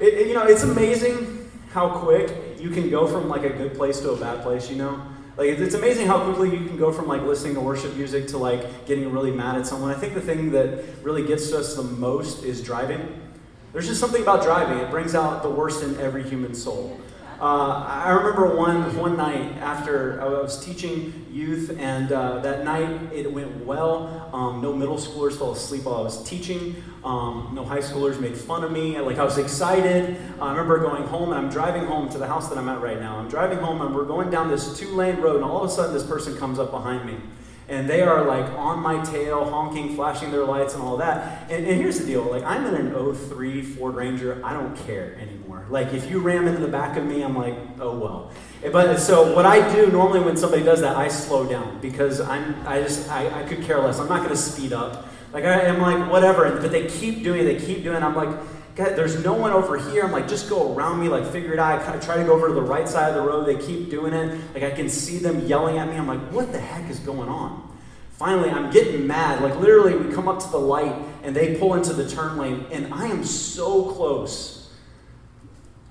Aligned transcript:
It, 0.00 0.14
it, 0.14 0.26
you 0.26 0.34
know, 0.34 0.44
it's 0.44 0.62
amazing 0.62 1.50
how 1.70 1.88
quick 1.88 2.30
you 2.58 2.70
can 2.70 2.90
go 2.90 3.06
from 3.06 3.28
like 3.28 3.44
a 3.44 3.50
good 3.50 3.74
place 3.74 4.00
to 4.00 4.10
a 4.10 4.16
bad 4.16 4.42
place, 4.42 4.70
you 4.70 4.76
know? 4.76 5.00
Like, 5.36 5.48
it's 5.48 5.74
amazing 5.74 6.06
how 6.06 6.24
quickly 6.24 6.50
you 6.50 6.66
can 6.66 6.76
go 6.76 6.92
from 6.92 7.08
like 7.08 7.22
listening 7.22 7.54
to 7.54 7.60
worship 7.60 7.94
music 7.96 8.28
to 8.28 8.38
like 8.38 8.86
getting 8.86 9.10
really 9.12 9.32
mad 9.32 9.56
at 9.56 9.66
someone. 9.66 9.90
I 9.90 9.98
think 9.98 10.14
the 10.14 10.20
thing 10.20 10.52
that 10.52 10.84
really 11.02 11.26
gets 11.26 11.50
to 11.50 11.58
us 11.58 11.74
the 11.74 11.82
most 11.82 12.44
is 12.44 12.62
driving. 12.62 13.20
There's 13.72 13.88
just 13.88 13.98
something 13.98 14.22
about 14.22 14.44
driving, 14.44 14.78
it 14.78 14.90
brings 14.90 15.16
out 15.16 15.42
the 15.42 15.50
worst 15.50 15.82
in 15.82 15.98
every 15.98 16.22
human 16.22 16.54
soul. 16.54 17.00
Uh, 17.40 17.84
I 17.86 18.10
remember 18.10 18.56
one, 18.56 18.96
one 18.96 19.16
night 19.16 19.56
after 19.58 20.20
I 20.20 20.26
was 20.26 20.64
teaching 20.64 21.26
youth, 21.30 21.76
and 21.78 22.12
uh, 22.12 22.38
that 22.40 22.64
night 22.64 23.12
it 23.12 23.30
went 23.32 23.64
well. 23.64 24.30
Um, 24.32 24.60
no 24.60 24.72
middle 24.72 24.96
schoolers 24.96 25.36
fell 25.36 25.52
asleep 25.52 25.84
while 25.84 25.96
I 25.96 26.02
was 26.02 26.22
teaching. 26.28 26.82
Um, 27.02 27.50
no 27.52 27.64
high 27.64 27.80
schoolers 27.80 28.20
made 28.20 28.36
fun 28.36 28.62
of 28.62 28.70
me. 28.70 29.00
Like 29.00 29.18
I 29.18 29.24
was 29.24 29.38
excited. 29.38 30.16
I 30.40 30.50
remember 30.50 30.78
going 30.78 31.02
home, 31.04 31.30
and 31.32 31.38
I'm 31.38 31.50
driving 31.50 31.86
home 31.86 32.08
to 32.10 32.18
the 32.18 32.26
house 32.26 32.48
that 32.48 32.58
I'm 32.58 32.68
at 32.68 32.80
right 32.80 33.00
now. 33.00 33.16
I'm 33.16 33.28
driving 33.28 33.58
home, 33.58 33.80
and 33.80 33.94
we're 33.94 34.04
going 34.04 34.30
down 34.30 34.48
this 34.48 34.78
two 34.78 34.88
lane 34.88 35.16
road, 35.16 35.36
and 35.36 35.44
all 35.44 35.64
of 35.64 35.70
a 35.70 35.72
sudden 35.72 35.92
this 35.92 36.06
person 36.06 36.36
comes 36.36 36.58
up 36.58 36.70
behind 36.70 37.04
me 37.04 37.16
and 37.66 37.88
they 37.88 38.02
are 38.02 38.24
like 38.24 38.44
on 38.58 38.80
my 38.80 39.02
tail, 39.04 39.48
honking, 39.48 39.94
flashing 39.94 40.30
their 40.30 40.44
lights, 40.44 40.74
and 40.74 40.82
all 40.82 40.98
that. 40.98 41.50
And, 41.50 41.66
and, 41.66 41.80
here's 41.80 41.98
the 41.98 42.06
deal: 42.06 42.22
like 42.24 42.44
I'm 42.44 42.66
in 42.66 42.74
an 42.74 43.14
03 43.14 43.62
Ford 43.62 43.94
Ranger, 43.94 44.40
I 44.44 44.52
don't 44.52 44.76
care 44.86 45.14
anymore. 45.16 45.43
Like 45.70 45.92
if 45.92 46.10
you 46.10 46.20
ram 46.20 46.46
into 46.46 46.60
the 46.60 46.68
back 46.68 46.96
of 46.96 47.04
me, 47.04 47.22
I'm 47.22 47.36
like, 47.36 47.54
oh 47.80 47.98
well. 47.98 48.30
But 48.72 48.98
so 48.98 49.34
what 49.34 49.46
I 49.46 49.74
do 49.74 49.90
normally 49.90 50.20
when 50.20 50.36
somebody 50.36 50.62
does 50.62 50.80
that, 50.80 50.96
I 50.96 51.08
slow 51.08 51.46
down 51.46 51.80
because 51.80 52.20
I'm 52.20 52.56
I 52.66 52.80
just 52.82 53.10
I, 53.10 53.42
I 53.42 53.44
could 53.44 53.62
care 53.62 53.80
less. 53.80 53.98
I'm 53.98 54.08
not 54.08 54.18
going 54.18 54.30
to 54.30 54.36
speed 54.36 54.72
up. 54.72 55.06
Like 55.32 55.44
I 55.44 55.60
am 55.62 55.80
like 55.80 56.10
whatever. 56.10 56.50
But 56.60 56.70
they 56.70 56.86
keep 56.86 57.22
doing 57.22 57.40
it. 57.40 57.44
They 57.44 57.64
keep 57.64 57.82
doing. 57.82 57.96
It. 57.96 58.02
I'm 58.02 58.14
like. 58.14 58.36
God, 58.76 58.96
there's 58.96 59.22
no 59.22 59.34
one 59.34 59.52
over 59.52 59.78
here. 59.78 60.02
I'm 60.02 60.10
like, 60.10 60.26
just 60.26 60.50
go 60.50 60.74
around 60.74 60.98
me, 60.98 61.08
like 61.08 61.24
figure 61.30 61.52
it 61.52 61.60
out. 61.60 61.80
I 61.80 61.84
kind 61.84 61.96
of 61.96 62.04
try 62.04 62.16
to 62.16 62.24
go 62.24 62.32
over 62.32 62.48
to 62.48 62.54
the 62.54 62.60
right 62.60 62.88
side 62.88 63.08
of 63.08 63.14
the 63.14 63.20
road. 63.20 63.46
They 63.46 63.54
keep 63.64 63.88
doing 63.88 64.12
it. 64.12 64.36
Like 64.52 64.64
I 64.64 64.72
can 64.72 64.88
see 64.88 65.18
them 65.18 65.46
yelling 65.46 65.78
at 65.78 65.86
me. 65.86 65.94
I'm 65.94 66.08
like, 66.08 66.18
what 66.32 66.50
the 66.50 66.58
heck 66.58 66.90
is 66.90 66.98
going 66.98 67.28
on? 67.28 67.72
Finally, 68.14 68.50
I'm 68.50 68.70
getting 68.70 69.06
mad. 69.06 69.42
Like, 69.42 69.58
literally, 69.58 69.96
we 69.96 70.12
come 70.14 70.28
up 70.28 70.40
to 70.40 70.48
the 70.48 70.58
light 70.58 70.94
and 71.24 71.34
they 71.34 71.56
pull 71.58 71.74
into 71.74 71.92
the 71.92 72.08
turn 72.08 72.36
lane, 72.36 72.64
and 72.70 72.92
I 72.94 73.06
am 73.06 73.24
so 73.24 73.90
close. 73.92 74.63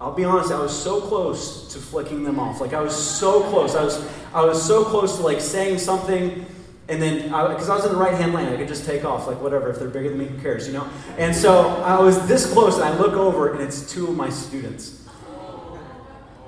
I'll 0.04 0.12
be 0.12 0.26
honest, 0.26 0.52
I 0.52 0.60
was 0.60 0.78
so 0.78 1.00
close 1.00 1.72
to 1.72 1.80
flicking 1.80 2.26
them 2.26 2.38
off. 2.38 2.60
Like, 2.60 2.74
I 2.74 2.82
was 2.82 2.94
so 2.94 3.42
close. 3.50 3.74
I 3.74 3.86
was, 3.86 4.06
I 4.34 4.44
was 4.44 4.62
so 4.62 4.84
close 4.84 5.16
to, 5.16 5.24
like, 5.24 5.40
saying 5.40 5.78
something, 5.78 6.46
and 6.90 7.02
then, 7.02 7.28
because 7.28 7.70
I, 7.70 7.74
I 7.74 7.76
was 7.78 7.86
in 7.86 7.94
the 7.94 7.98
right 7.98 8.14
hand 8.14 8.34
lane, 8.34 8.50
I 8.50 8.58
could 8.58 8.68
just 8.68 8.86
take 8.86 9.06
off, 9.06 9.28
like, 9.28 9.40
whatever. 9.42 9.70
If 9.70 9.80
they're 9.80 9.88
bigger 9.88 10.10
than 10.10 10.18
me, 10.20 10.26
who 10.26 10.38
cares, 10.42 10.68
you 10.68 10.74
know? 10.74 10.86
And 11.18 11.34
so 11.34 11.82
I 11.84 11.98
was 12.02 12.28
this 12.28 12.52
close, 12.52 12.76
and 12.76 12.84
I 12.84 12.98
look 12.98 13.14
over, 13.14 13.54
and 13.54 13.62
it's 13.62 13.90
two 13.90 14.10
of 14.10 14.18
my 14.18 14.30
students. 14.30 15.08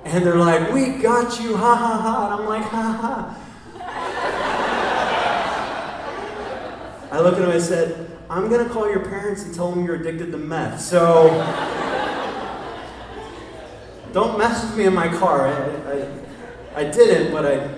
And 0.04 0.22
they're 0.22 0.36
like, 0.36 0.70
We 0.74 0.98
got 0.98 1.40
you, 1.40 1.56
ha 1.56 1.76
ha 1.76 1.96
ha. 1.96 2.24
And 2.26 2.42
I'm 2.42 2.46
like, 2.46 2.62
ha 2.64 2.92
ha. 3.00 3.42
I 7.10 7.20
look 7.20 7.36
at 7.36 7.38
him 7.38 7.44
and 7.44 7.54
I 7.54 7.58
said, 7.58 8.18
I'm 8.28 8.50
going 8.50 8.66
to 8.66 8.70
call 8.70 8.86
your 8.90 9.00
parents 9.00 9.44
and 9.44 9.54
tell 9.54 9.70
them 9.70 9.86
you're 9.86 9.94
addicted 9.94 10.30
to 10.32 10.36
meth. 10.36 10.82
So 10.82 11.30
don't 14.16 14.38
mess 14.38 14.64
with 14.64 14.78
me 14.78 14.86
in 14.86 14.94
my 14.94 15.08
car. 15.08 15.46
I, 15.46 15.92
I, 15.92 16.80
I 16.80 16.90
didn't, 16.90 17.32
but 17.32 17.44
I, 17.44 17.68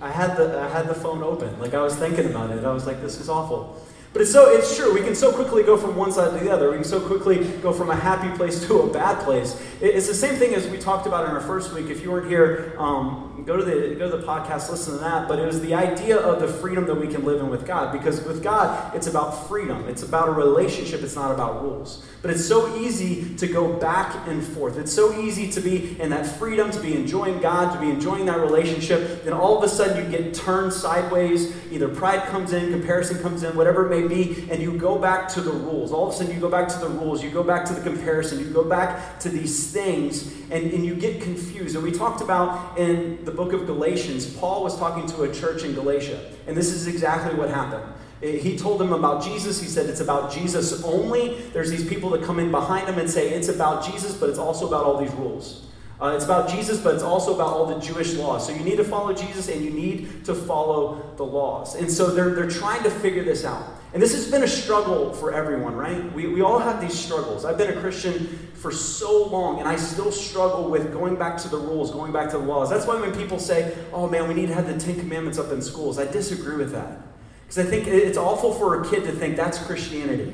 I, 0.00 0.10
had 0.10 0.34
the, 0.34 0.58
I 0.58 0.66
had 0.70 0.88
the 0.88 0.94
phone 0.94 1.22
open. 1.22 1.60
Like 1.60 1.74
I 1.74 1.82
was 1.82 1.94
thinking 1.94 2.24
about 2.24 2.56
it. 2.56 2.64
I 2.64 2.72
was 2.72 2.86
like, 2.86 3.02
this 3.02 3.20
is 3.20 3.28
awful. 3.28 3.78
But 4.14 4.22
it's 4.22 4.32
so 4.32 4.48
it's 4.48 4.74
true. 4.74 4.94
We 4.94 5.02
can 5.02 5.14
so 5.14 5.30
quickly 5.30 5.62
go 5.62 5.76
from 5.76 5.94
one 5.94 6.10
side 6.10 6.38
to 6.38 6.42
the 6.42 6.50
other. 6.50 6.70
We 6.70 6.76
can 6.76 6.84
so 6.84 7.06
quickly 7.06 7.44
go 7.60 7.70
from 7.70 7.90
a 7.90 7.94
happy 7.94 8.34
place 8.34 8.66
to 8.66 8.80
a 8.80 8.90
bad 8.90 9.22
place. 9.24 9.62
It's 9.82 10.08
the 10.08 10.14
same 10.14 10.36
thing 10.36 10.54
as 10.54 10.66
we 10.68 10.78
talked 10.78 11.06
about 11.06 11.28
in 11.28 11.32
our 11.32 11.40
first 11.42 11.74
week. 11.74 11.90
If 11.90 12.02
you 12.02 12.10
weren't 12.10 12.28
here, 12.28 12.74
um, 12.78 13.31
go 13.44 13.56
to 13.56 13.64
the 13.64 13.94
go 13.94 14.10
to 14.10 14.16
the 14.16 14.26
podcast, 14.26 14.70
listen 14.70 14.94
to 14.94 15.00
that. 15.00 15.28
But 15.28 15.38
it 15.38 15.46
was 15.46 15.60
the 15.60 15.74
idea 15.74 16.18
of 16.18 16.40
the 16.40 16.48
freedom 16.48 16.86
that 16.86 16.94
we 16.94 17.08
can 17.08 17.24
live 17.24 17.40
in 17.40 17.48
with 17.48 17.66
God. 17.66 17.92
Because 17.92 18.22
with 18.24 18.42
God, 18.42 18.94
it's 18.94 19.06
about 19.06 19.48
freedom. 19.48 19.88
It's 19.88 20.02
about 20.02 20.28
a 20.28 20.32
relationship. 20.32 21.02
It's 21.02 21.16
not 21.16 21.32
about 21.32 21.62
rules. 21.62 22.04
But 22.20 22.30
it's 22.30 22.46
so 22.46 22.76
easy 22.76 23.34
to 23.36 23.46
go 23.48 23.72
back 23.72 24.28
and 24.28 24.44
forth. 24.44 24.78
It's 24.78 24.92
so 24.92 25.18
easy 25.20 25.50
to 25.52 25.60
be 25.60 26.00
in 26.00 26.10
that 26.10 26.24
freedom, 26.24 26.70
to 26.70 26.80
be 26.80 26.94
enjoying 26.94 27.40
God, 27.40 27.74
to 27.74 27.80
be 27.80 27.90
enjoying 27.90 28.26
that 28.26 28.38
relationship. 28.38 29.24
Then 29.24 29.32
all 29.32 29.58
of 29.58 29.64
a 29.64 29.68
sudden 29.68 30.04
you 30.04 30.18
get 30.18 30.34
turned 30.34 30.72
sideways. 30.72 31.52
Either 31.72 31.88
pride 31.88 32.28
comes 32.28 32.52
in, 32.52 32.70
comparison 32.70 33.20
comes 33.20 33.42
in, 33.42 33.56
whatever 33.56 33.90
it 33.90 34.00
may 34.00 34.06
be, 34.06 34.48
and 34.50 34.62
you 34.62 34.78
go 34.78 34.98
back 34.98 35.28
to 35.30 35.40
the 35.40 35.50
rules. 35.50 35.90
All 35.90 36.08
of 36.08 36.14
a 36.14 36.16
sudden 36.16 36.32
you 36.32 36.40
go 36.40 36.50
back 36.50 36.68
to 36.68 36.78
the 36.78 36.88
rules. 36.88 37.24
You 37.24 37.30
go 37.30 37.42
back 37.42 37.64
to 37.66 37.72
the 37.72 37.80
comparison. 37.80 38.38
You 38.38 38.46
go 38.46 38.64
back 38.64 39.18
to 39.20 39.28
these 39.28 39.72
things, 39.72 40.32
and, 40.50 40.72
and 40.72 40.84
you 40.84 40.94
get 40.94 41.22
confused. 41.22 41.74
And 41.74 41.84
we 41.84 41.90
talked 41.90 42.20
about 42.20 42.78
in 42.78 43.21
the 43.24 43.30
book 43.30 43.52
of 43.52 43.66
Galatians, 43.66 44.26
Paul 44.36 44.62
was 44.62 44.78
talking 44.78 45.06
to 45.08 45.22
a 45.22 45.34
church 45.34 45.62
in 45.62 45.74
Galatia. 45.74 46.32
And 46.46 46.56
this 46.56 46.72
is 46.72 46.86
exactly 46.86 47.38
what 47.38 47.48
happened. 47.48 47.84
He 48.20 48.56
told 48.56 48.78
them 48.78 48.92
about 48.92 49.24
Jesus. 49.24 49.60
He 49.60 49.66
said 49.66 49.86
it's 49.86 50.00
about 50.00 50.32
Jesus 50.32 50.84
only. 50.84 51.40
There's 51.52 51.70
these 51.70 51.88
people 51.88 52.10
that 52.10 52.22
come 52.22 52.38
in 52.38 52.52
behind 52.52 52.88
him 52.88 52.98
and 52.98 53.10
say 53.10 53.30
it's 53.30 53.48
about 53.48 53.84
Jesus, 53.84 54.16
but 54.16 54.30
it's 54.30 54.38
also 54.38 54.68
about 54.68 54.84
all 54.84 54.96
these 54.98 55.12
rules. 55.14 55.66
Uh, 56.00 56.14
it's 56.14 56.24
about 56.24 56.48
Jesus, 56.48 56.80
but 56.80 56.94
it's 56.94 57.02
also 57.02 57.34
about 57.34 57.48
all 57.48 57.66
the 57.66 57.80
Jewish 57.80 58.14
laws. 58.14 58.46
So 58.46 58.52
you 58.52 58.64
need 58.64 58.76
to 58.76 58.84
follow 58.84 59.12
Jesus 59.12 59.48
and 59.48 59.64
you 59.64 59.70
need 59.70 60.24
to 60.24 60.34
follow 60.34 61.12
the 61.16 61.24
laws. 61.24 61.74
And 61.74 61.90
so 61.90 62.10
they're, 62.10 62.34
they're 62.34 62.50
trying 62.50 62.82
to 62.84 62.90
figure 62.90 63.24
this 63.24 63.44
out. 63.44 63.64
And 63.92 64.02
this 64.02 64.14
has 64.14 64.30
been 64.30 64.42
a 64.42 64.48
struggle 64.48 65.12
for 65.12 65.34
everyone, 65.34 65.76
right? 65.76 66.10
We, 66.14 66.26
we 66.26 66.40
all 66.40 66.58
have 66.58 66.80
these 66.80 66.98
struggles. 66.98 67.44
I've 67.44 67.58
been 67.58 67.76
a 67.76 67.80
Christian 67.80 68.26
for 68.54 68.72
so 68.72 69.26
long, 69.26 69.60
and 69.60 69.68
I 69.68 69.76
still 69.76 70.10
struggle 70.10 70.70
with 70.70 70.92
going 70.92 71.16
back 71.16 71.36
to 71.38 71.48
the 71.48 71.58
rules, 71.58 71.90
going 71.90 72.10
back 72.10 72.30
to 72.30 72.38
the 72.38 72.44
laws. 72.44 72.70
That's 72.70 72.86
why 72.86 72.98
when 72.98 73.14
people 73.14 73.38
say, 73.38 73.76
oh 73.92 74.08
man, 74.08 74.28
we 74.28 74.34
need 74.34 74.46
to 74.46 74.54
have 74.54 74.66
the 74.66 74.78
Ten 74.78 74.98
Commandments 74.98 75.38
up 75.38 75.52
in 75.52 75.60
schools, 75.60 75.98
I 75.98 76.10
disagree 76.10 76.56
with 76.56 76.72
that. 76.72 77.02
Because 77.42 77.66
I 77.66 77.68
think 77.68 77.86
it's 77.86 78.16
awful 78.16 78.54
for 78.54 78.80
a 78.80 78.88
kid 78.88 79.04
to 79.04 79.12
think 79.12 79.36
that's 79.36 79.58
Christianity. 79.58 80.32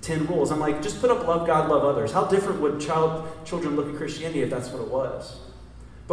Ten 0.00 0.26
rules. 0.26 0.50
I'm 0.50 0.58
like, 0.58 0.80
just 0.80 0.98
put 1.00 1.10
up 1.10 1.26
love 1.26 1.46
God, 1.46 1.68
love 1.68 1.84
others. 1.84 2.10
How 2.10 2.24
different 2.24 2.62
would 2.62 2.80
child 2.80 3.28
children 3.44 3.76
look 3.76 3.88
at 3.88 3.96
Christianity 3.96 4.40
if 4.40 4.48
that's 4.48 4.70
what 4.70 4.80
it 4.80 4.88
was? 4.88 5.38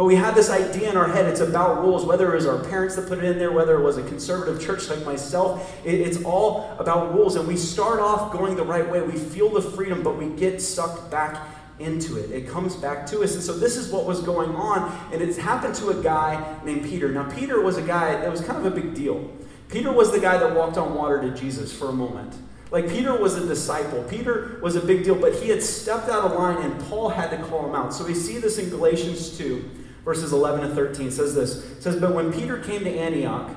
But 0.00 0.06
we 0.06 0.14
have 0.14 0.34
this 0.34 0.48
idea 0.48 0.88
in 0.88 0.96
our 0.96 1.08
head, 1.08 1.26
it's 1.26 1.40
about 1.40 1.82
rules, 1.82 2.06
whether 2.06 2.32
it 2.32 2.36
was 2.36 2.46
our 2.46 2.64
parents 2.64 2.96
that 2.96 3.06
put 3.06 3.18
it 3.18 3.24
in 3.24 3.38
there, 3.38 3.52
whether 3.52 3.78
it 3.78 3.82
was 3.82 3.98
a 3.98 4.02
conservative 4.04 4.58
church 4.58 4.88
like 4.88 5.04
myself, 5.04 5.78
it's 5.84 6.24
all 6.24 6.74
about 6.78 7.12
rules. 7.12 7.36
And 7.36 7.46
we 7.46 7.58
start 7.58 8.00
off 8.00 8.32
going 8.32 8.56
the 8.56 8.64
right 8.64 8.90
way. 8.90 9.02
We 9.02 9.18
feel 9.18 9.50
the 9.50 9.60
freedom, 9.60 10.02
but 10.02 10.16
we 10.16 10.30
get 10.30 10.62
sucked 10.62 11.10
back 11.10 11.46
into 11.78 12.16
it. 12.16 12.30
It 12.30 12.48
comes 12.48 12.76
back 12.76 13.04
to 13.08 13.20
us. 13.20 13.34
And 13.34 13.44
so 13.44 13.52
this 13.52 13.76
is 13.76 13.92
what 13.92 14.06
was 14.06 14.22
going 14.22 14.54
on. 14.54 14.90
And 15.12 15.20
it's 15.20 15.36
happened 15.36 15.74
to 15.74 15.90
a 15.90 16.02
guy 16.02 16.58
named 16.64 16.84
Peter. 16.84 17.12
Now, 17.12 17.30
Peter 17.30 17.60
was 17.60 17.76
a 17.76 17.82
guy 17.82 18.12
that 18.12 18.30
was 18.30 18.40
kind 18.40 18.58
of 18.58 18.64
a 18.64 18.74
big 18.74 18.94
deal. 18.94 19.30
Peter 19.68 19.92
was 19.92 20.12
the 20.12 20.20
guy 20.20 20.38
that 20.38 20.56
walked 20.56 20.78
on 20.78 20.94
water 20.94 21.20
to 21.20 21.30
Jesus 21.38 21.78
for 21.78 21.90
a 21.90 21.92
moment. 21.92 22.34
Like 22.70 22.88
Peter 22.88 23.14
was 23.14 23.36
a 23.36 23.46
disciple. 23.46 24.02
Peter 24.04 24.60
was 24.62 24.76
a 24.76 24.80
big 24.80 25.04
deal, 25.04 25.16
but 25.16 25.34
he 25.34 25.50
had 25.50 25.62
stepped 25.62 26.08
out 26.08 26.24
of 26.24 26.38
line 26.38 26.56
and 26.64 26.80
Paul 26.84 27.10
had 27.10 27.30
to 27.32 27.36
call 27.48 27.68
him 27.68 27.74
out. 27.74 27.92
So 27.92 28.06
we 28.06 28.14
see 28.14 28.38
this 28.38 28.58
in 28.58 28.70
Galatians 28.70 29.36
2, 29.36 29.70
verses 30.04 30.32
11 30.32 30.64
and 30.64 30.74
13. 30.74 31.10
Says 31.10 31.34
this. 31.34 31.64
It 31.72 31.82
says, 31.82 32.00
But 32.00 32.14
when 32.14 32.32
Peter 32.32 32.58
came 32.58 32.84
to 32.84 32.90
Antioch, 32.90 33.56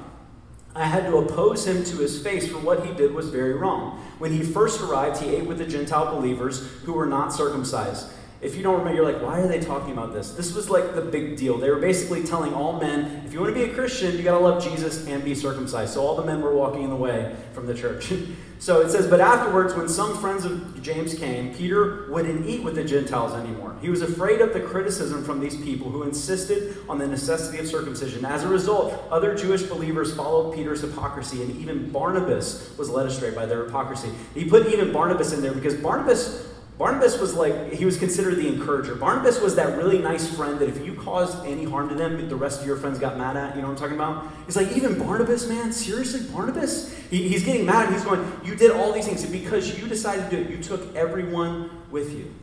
I 0.76 0.86
had 0.86 1.06
to 1.06 1.18
oppose 1.18 1.68
him 1.68 1.84
to 1.84 1.98
his 1.98 2.22
face, 2.22 2.52
for 2.52 2.58
what 2.58 2.86
he 2.86 2.94
did 2.94 3.14
was 3.14 3.30
very 3.30 3.54
wrong. 3.54 4.00
When 4.18 4.32
he 4.32 4.42
first 4.42 4.82
arrived, 4.82 5.22
he 5.22 5.36
ate 5.36 5.46
with 5.46 5.60
the 5.60 5.68
Gentile 5.68 6.16
believers 6.16 6.68
who 6.84 6.94
were 6.94 7.06
not 7.06 7.34
circumcised 7.34 8.12
if 8.44 8.56
you 8.58 8.64
don't 8.64 8.80
remember, 8.80 8.96
you're 8.96 9.12
like, 9.12 9.22
why 9.22 9.40
are 9.40 9.48
they 9.48 9.60
talking 9.60 9.94
about 9.94 10.14
this? 10.14 10.32
This 10.32 10.54
was 10.54 10.70
like 10.70 10.96
the 10.96 11.02
big 11.02 11.38
deal. 11.38 11.58
They 11.58 11.70
were 11.70 11.80
basically 11.80 12.24
telling 12.24 12.54
all 12.54 12.80
men, 12.80 13.24
if 13.26 13.32
you 13.32 13.40
want 13.40 13.56
to 13.56 13.66
be 13.66 13.72
a 13.72 13.74
Christian, 13.74 14.18
you 14.18 14.24
got 14.24 14.38
to 14.38 14.44
love 14.44 14.62
Jesus 14.62 15.08
and 15.08 15.24
be 15.24 15.34
circumcised. 15.34 15.94
So 15.94 16.02
all 16.02 16.16
the 16.16 16.26
men 16.26 16.42
were 16.42 16.54
walking 16.54 16.84
in 16.84 16.90
the 16.90 16.96
way 16.96 17.36
from 17.54 17.68
the 17.68 17.74
church. 17.74 18.12
so 18.60 18.82
it 18.82 18.92
says, 18.92 19.08
but 19.08 19.22
afterwards, 19.22 19.74
when 19.74 19.88
some 19.88 20.18
friends 20.18 20.44
of 20.44 20.82
James 20.82 21.16
came, 21.16 21.54
Peter 21.54 22.12
wouldn't 22.12 22.46
eat 22.46 22.64
with 22.64 22.76
the 22.76 22.84
Gentiles 22.84 23.34
anymore. 23.34 23.76
He 23.82 23.90
was 23.90 24.02
afraid 24.02 24.42
of 24.42 24.54
the 24.54 24.60
criticism 24.60 25.24
from 25.24 25.40
these 25.40 25.56
people 25.56 25.90
who 25.90 26.04
insisted 26.04 26.78
on 26.90 27.00
the 27.00 27.08
necessity 27.08 27.60
of 27.60 27.68
circumcision. 27.68 28.26
As 28.26 28.44
a 28.44 28.48
result, 28.50 28.94
other 29.10 29.36
Jewish 29.36 29.64
believers 29.64 30.14
followed 30.16 30.54
Peter's 30.54 30.82
hypocrisy, 30.82 31.42
and 31.42 31.56
even 31.62 31.90
Barnabas 31.92 32.78
was 32.78 32.90
led 32.90 33.08
astray 33.08 33.32
by 33.32 33.46
their 33.46 33.66
hypocrisy. 33.66 34.10
He 34.34 34.46
put 34.46 34.68
even 34.68 34.92
Barnabas 34.92 35.34
in 35.34 35.42
there 35.42 35.54
because 35.54 35.76
Barnabas 35.76 36.53
Barnabas 36.78 37.20
was 37.20 37.36
like, 37.36 37.74
he 37.74 37.86
was 37.86 37.98
considered 37.98 38.36
the 38.36 38.48
encourager. 38.48 38.96
Barnabas 38.96 39.40
was 39.40 39.56
that 39.56 39.78
really 39.78 40.00
nice 40.00 40.36
friend 40.36 40.58
that 40.60 40.68
if 40.68 40.84
you 40.84 40.96
caused 40.96 41.46
any 41.46 41.66
harm 41.66 41.88
to 41.90 41.96
them, 41.96 42.28
the 42.28 42.36
rest 42.36 42.62
of 42.62 42.68
your 42.68 42.78
friends 42.78 42.98
got 42.98 43.18
mad 43.18 43.38
at. 43.38 43.56
You 43.56 43.62
know 43.62 43.68
what 43.68 43.74
I'm 43.76 43.80
talking 43.80 43.96
about? 43.96 44.28
He's 44.48 44.56
like, 44.56 44.76
even 44.76 44.98
Barnabas, 44.98 45.48
man? 45.48 45.72
Seriously, 45.72 46.22
Barnabas? 46.32 46.92
He, 47.12 47.28
he's 47.30 47.44
getting 47.44 47.66
mad 47.66 47.86
and 47.86 47.96
he's 47.96 48.04
going, 48.04 48.26
You 48.44 48.56
did 48.56 48.72
all 48.72 48.92
these 48.92 49.06
things. 49.06 49.24
And 49.24 49.32
because 49.32 49.80
you 49.80 49.88
decided 49.88 50.30
to 50.30 50.36
do 50.36 50.42
it, 50.42 50.50
you 50.50 50.64
took 50.64 50.96
everyone 50.96 51.70
with 51.92 52.12
you. 52.18 52.34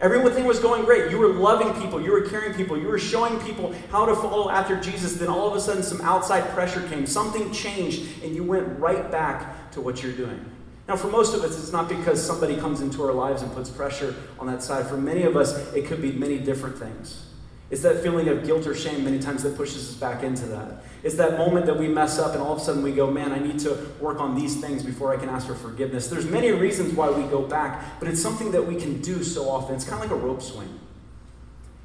Everything 0.00 0.46
was 0.46 0.58
going 0.58 0.84
great. 0.84 1.10
You 1.10 1.18
were 1.18 1.28
loving 1.28 1.80
people. 1.80 2.00
You 2.00 2.12
were 2.12 2.22
caring 2.22 2.54
people. 2.54 2.76
You 2.76 2.88
were 2.88 2.98
showing 2.98 3.38
people 3.40 3.72
how 3.90 4.04
to 4.04 4.14
follow 4.16 4.50
after 4.50 4.80
Jesus. 4.80 5.14
Then 5.14 5.28
all 5.28 5.48
of 5.48 5.54
a 5.54 5.60
sudden, 5.60 5.82
some 5.82 6.00
outside 6.00 6.48
pressure 6.50 6.82
came. 6.88 7.06
Something 7.06 7.52
changed, 7.52 8.22
and 8.24 8.34
you 8.34 8.42
went 8.42 8.80
right 8.80 9.10
back 9.12 9.70
to 9.72 9.80
what 9.80 10.02
you're 10.02 10.12
doing. 10.12 10.44
Now, 10.88 10.96
for 10.96 11.08
most 11.08 11.34
of 11.34 11.42
us, 11.42 11.58
it's 11.58 11.72
not 11.72 11.88
because 11.88 12.24
somebody 12.24 12.56
comes 12.56 12.80
into 12.80 13.02
our 13.04 13.12
lives 13.12 13.42
and 13.42 13.52
puts 13.54 13.70
pressure 13.70 14.14
on 14.38 14.46
that 14.48 14.62
side. 14.62 14.86
For 14.86 14.96
many 14.96 15.22
of 15.22 15.36
us, 15.36 15.72
it 15.74 15.86
could 15.86 16.02
be 16.02 16.12
many 16.12 16.38
different 16.38 16.76
things. 16.76 17.24
It's 17.70 17.80
that 17.82 18.02
feeling 18.02 18.28
of 18.28 18.44
guilt 18.44 18.66
or 18.66 18.74
shame 18.74 19.02
many 19.02 19.18
times 19.18 19.42
that 19.44 19.56
pushes 19.56 19.88
us 19.88 19.94
back 19.94 20.22
into 20.22 20.44
that. 20.46 20.84
It's 21.02 21.14
that 21.14 21.38
moment 21.38 21.64
that 21.64 21.78
we 21.78 21.88
mess 21.88 22.18
up 22.18 22.34
and 22.34 22.42
all 22.42 22.52
of 22.52 22.58
a 22.58 22.60
sudden 22.60 22.82
we 22.82 22.92
go, 22.92 23.10
man, 23.10 23.32
I 23.32 23.38
need 23.38 23.58
to 23.60 23.88
work 23.98 24.20
on 24.20 24.34
these 24.34 24.60
things 24.60 24.82
before 24.82 25.14
I 25.14 25.16
can 25.16 25.30
ask 25.30 25.46
for 25.46 25.54
forgiveness. 25.54 26.08
There's 26.08 26.26
many 26.26 26.50
reasons 26.50 26.92
why 26.92 27.10
we 27.10 27.22
go 27.30 27.40
back, 27.40 27.98
but 27.98 28.08
it's 28.08 28.20
something 28.20 28.52
that 28.52 28.66
we 28.66 28.76
can 28.76 29.00
do 29.00 29.24
so 29.24 29.48
often. 29.48 29.74
It's 29.74 29.84
kind 29.84 30.04
of 30.04 30.10
like 30.10 30.20
a 30.20 30.22
rope 30.22 30.42
swing. 30.42 30.78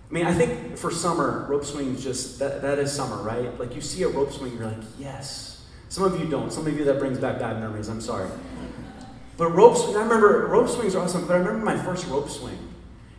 I 0.10 0.14
mean, 0.14 0.26
I 0.26 0.34
think 0.34 0.78
for 0.78 0.92
summer, 0.92 1.46
rope 1.48 1.64
swing 1.64 1.96
is 1.96 2.04
just, 2.04 2.40
that, 2.40 2.62
that 2.64 2.80
is 2.80 2.92
summer, 2.92 3.24
right? 3.24 3.58
Like 3.58 3.74
you 3.74 3.80
see 3.80 4.04
a 4.04 4.10
rope 4.10 4.34
swing, 4.34 4.58
you're 4.58 4.66
like, 4.66 4.84
yes. 5.00 5.66
Some 5.88 6.04
of 6.04 6.20
you 6.20 6.28
don't. 6.28 6.52
Some 6.52 6.68
of 6.68 6.78
you 6.78 6.84
that 6.84 7.00
brings 7.00 7.18
back 7.18 7.40
bad 7.40 7.62
memories, 7.62 7.88
I'm 7.88 8.02
sorry. 8.02 8.30
But 9.38 9.50
rope 9.50 9.78
swing, 9.78 9.96
I 9.96 10.02
remember 10.02 10.48
rope 10.48 10.68
swings 10.68 10.96
are 10.96 11.04
awesome, 11.04 11.28
but 11.28 11.36
I 11.36 11.40
remember 11.40 11.64
my 11.64 11.78
first 11.78 12.08
rope 12.08 12.30
swing. 12.30 12.58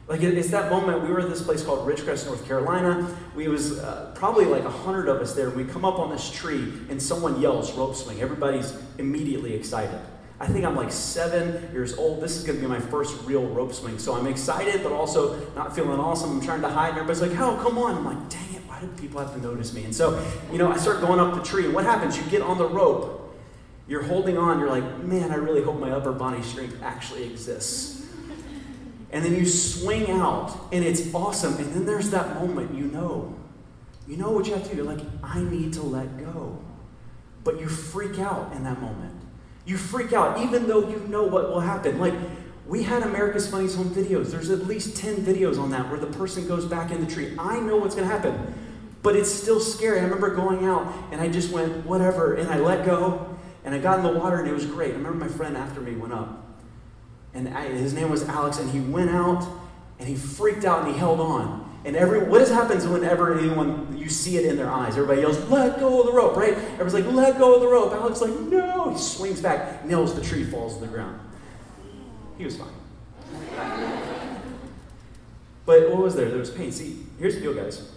Like 0.09 0.23
it's 0.23 0.51
that 0.51 0.71
moment. 0.71 1.03
We 1.03 1.11
were 1.11 1.21
at 1.21 1.29
this 1.29 1.43
place 1.43 1.63
called 1.63 1.87
Ridgecrest, 1.87 2.27
North 2.27 2.47
Carolina. 2.47 3.15
We 3.37 3.47
was 3.47 3.79
uh, 3.79 4.13
probably 4.15 4.47
like 4.47 4.65
a 4.65 4.71
hundred 4.71 5.07
of 5.09 5.21
us 5.21 5.35
there. 5.35 5.51
We 5.51 5.65
come 5.65 5.85
up 5.85 5.99
on 5.99 6.11
this 6.11 6.31
tree 6.31 6.73
and 6.89 7.01
someone 7.01 7.41
yells 7.41 7.73
rope 7.75 7.95
swing. 7.95 8.21
Everybody's 8.21 8.77
immediately 8.97 9.55
excited. 9.55 10.01
I 10.41 10.47
think 10.47 10.65
I'm 10.65 10.77
like 10.77 10.93
seven 10.93 11.71
years 11.73 11.99
old. 11.99 12.23
This 12.23 12.37
is 12.37 12.45
going 12.45 12.59
to 12.59 12.63
be 12.63 12.69
my 12.69 12.81
first 12.81 13.23
real 13.25 13.47
rope 13.49 13.75
swing. 13.75 13.99
So 13.99 14.15
I'm 14.15 14.27
excited, 14.27 14.83
but 14.83 14.93
also 14.93 15.39
not 15.55 15.75
feeling 15.75 16.01
awesome. 16.01 16.39
I'm 16.39 16.41
trying 16.41 16.63
to 16.63 16.69
hide, 16.69 16.91
and 16.91 16.99
everybody's 16.99 17.23
like, 17.23 17.39
"Oh, 17.39 17.61
come 17.63 17.77
on!" 17.77 17.97
I'm 17.97 18.05
like, 18.05 18.29
"Dang 18.31 18.55
it! 18.55 18.63
Why 18.67 18.81
do 18.81 18.87
people 18.97 19.21
have 19.21 19.35
to 19.35 19.41
notice 19.41 19.75
me?" 19.75 19.85
And 19.85 19.95
so, 19.95 20.25
you 20.53 20.59
know, 20.59 20.71
I 20.71 20.77
start 20.79 21.01
going 21.01 21.19
up 21.19 21.35
the 21.35 21.43
tree, 21.43 21.65
and 21.65 21.75
what 21.75 21.85
happens? 21.85 22.17
You 22.17 22.23
get 22.31 22.41
on 22.41 22.57
the 22.57 22.69
rope. 22.69 23.28
You're 23.89 24.03
holding 24.03 24.37
on. 24.37 24.59
You're 24.59 24.69
like, 24.69 25.03
"Man, 25.03 25.31
I 25.33 25.37
really 25.37 25.63
hope 25.63 25.81
my 25.81 25.91
upper 25.91 26.13
body 26.13 26.43
strength 26.43 26.77
actually 26.83 27.25
exists." 27.25 27.99
And 29.11 29.25
then 29.25 29.35
you 29.35 29.47
swing 29.47 30.11
out, 30.11 30.55
and 30.71 30.85
it's 30.85 31.15
awesome. 31.15 31.57
And 31.57 31.73
then 31.73 31.87
there's 31.87 32.11
that 32.11 32.35
moment 32.35 32.75
you 32.75 32.85
know. 32.85 33.35
You 34.07 34.17
know 34.17 34.31
what 34.31 34.47
you 34.47 34.55
have 34.55 34.65
to 34.65 34.71
do. 34.71 34.77
You're 34.77 34.87
like, 34.87 35.05
I 35.23 35.41
need 35.41 35.73
to 35.75 35.83
let 35.83 36.19
go. 36.19 36.59
But 37.45 37.61
you 37.61 37.69
freak 37.69 38.19
out 38.19 38.53
in 38.53 38.65
that 38.65 38.81
moment. 38.81 39.15
You 39.65 39.77
freak 39.77 40.13
out, 40.13 40.41
even 40.41 40.67
though 40.67 40.89
you 40.89 40.99
know 41.09 41.25
what 41.25 41.49
will 41.49 41.61
happen. 41.61 41.99
Like, 41.99 42.15
we 42.67 42.83
had 42.83 43.03
America's 43.03 43.49
Funniest 43.49 43.77
Home 43.77 43.91
Videos. 43.91 44.31
There's 44.31 44.51
at 44.51 44.67
least 44.67 44.97
10 44.97 45.17
videos 45.17 45.59
on 45.59 45.71
that 45.71 45.89
where 45.91 45.99
the 45.99 46.07
person 46.07 46.47
goes 46.47 46.67
back 46.67 46.91
in 46.91 47.05
the 47.05 47.11
tree. 47.11 47.35
I 47.39 47.61
know 47.61 47.77
what's 47.77 47.95
going 47.95 48.07
to 48.07 48.15
happen, 48.15 48.55
but 49.03 49.17
it's 49.17 49.33
still 49.33 49.61
scary. 49.61 50.01
I 50.01 50.05
remember 50.05 50.35
going 50.35 50.67
out 50.67 50.93
and 51.11 51.21
I 51.21 51.29
just 51.29 51.51
went, 51.51 51.87
whatever, 51.87 52.35
and 52.35 52.51
I 52.51 52.59
let 52.59 52.85
go, 52.85 53.38
and 53.65 53.75
I 53.75 53.79
got 53.79 53.99
in 53.99 54.05
the 54.05 54.19
water, 54.19 54.39
and 54.39 54.49
it 54.49 54.55
was 54.55 54.67
great. 54.67 54.93
I 54.95 54.97
remember 54.97 55.25
my 55.25 55.29
friend 55.29 55.57
after 55.57 55.81
me 55.81 55.95
went 55.95 56.13
up 56.13 56.49
and 57.35 57.49
his 57.79 57.93
name 57.93 58.11
was 58.11 58.29
Alex, 58.29 58.59
and 58.59 58.71
he 58.71 58.81
went 58.81 59.11
out 59.11 59.47
and 59.99 60.09
he 60.09 60.15
freaked 60.15 60.65
out 60.65 60.85
and 60.85 60.93
he 60.93 60.99
held 60.99 61.21
on. 61.21 61.67
And 61.85 61.95
every 61.97 62.21
what 62.21 62.47
happens 62.49 62.87
whenever 62.87 63.39
anyone 63.39 63.97
you 63.97 64.09
see 64.09 64.37
it 64.37 64.45
in 64.45 64.57
their 64.57 64.71
eyes? 64.71 64.95
Everybody 64.95 65.21
yells, 65.21 65.39
"Let 65.49 65.79
go 65.79 66.01
of 66.01 66.07
the 66.07 66.13
rope!" 66.13 66.37
Right? 66.37 66.55
Everyone's 66.55 66.95
like, 66.95 67.07
"Let 67.07 67.39
go 67.39 67.55
of 67.55 67.61
the 67.61 67.69
rope!" 67.69 67.93
Alex 67.93 68.21
like, 68.21 68.39
"No!" 68.41 68.91
He 68.91 68.99
swings 68.99 69.41
back, 69.41 69.85
nails 69.85 70.15
the 70.15 70.21
tree, 70.21 70.45
falls 70.45 70.75
to 70.75 70.81
the 70.81 70.87
ground. 70.89 71.21
He 72.37 72.45
was 72.45 72.57
fine. 72.57 72.69
but 75.65 75.91
what 75.91 76.03
was 76.03 76.15
there? 76.17 76.29
There 76.29 76.39
was 76.39 76.51
pain. 76.51 76.73
See, 76.73 77.07
here's 77.19 77.37
the 77.37 77.41
deal, 77.41 77.55
guys. 77.55 77.89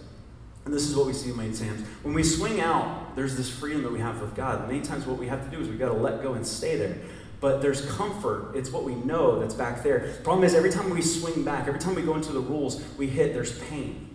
And 0.64 0.72
this 0.72 0.88
is 0.88 0.96
what 0.96 1.06
we 1.06 1.12
see 1.12 1.30
in 1.30 1.36
my 1.36 1.44
exams. 1.44 1.86
When 2.02 2.14
we 2.14 2.22
swing 2.22 2.60
out, 2.60 3.16
there's 3.16 3.36
this 3.36 3.50
freedom 3.50 3.82
that 3.82 3.92
we 3.92 3.98
have 3.98 4.20
with 4.20 4.34
God. 4.34 4.68
Many 4.68 4.80
times, 4.80 5.06
what 5.06 5.18
we 5.18 5.26
have 5.26 5.44
to 5.44 5.50
do 5.54 5.60
is 5.60 5.68
we've 5.68 5.78
got 5.78 5.88
to 5.88 5.94
let 5.94 6.22
go 6.22 6.34
and 6.34 6.46
stay 6.46 6.76
there 6.76 6.96
but 7.42 7.60
there's 7.60 7.84
comfort. 7.90 8.54
It's 8.54 8.70
what 8.70 8.84
we 8.84 8.94
know 8.94 9.40
that's 9.40 9.52
back 9.52 9.82
there. 9.82 10.12
The 10.16 10.22
problem 10.22 10.44
is, 10.44 10.54
every 10.54 10.70
time 10.70 10.88
we 10.90 11.02
swing 11.02 11.42
back, 11.42 11.66
every 11.66 11.80
time 11.80 11.96
we 11.96 12.02
go 12.02 12.14
into 12.14 12.30
the 12.30 12.38
rules, 12.38 12.80
we 12.96 13.08
hit, 13.08 13.34
there's 13.34 13.58
pain. 13.64 14.14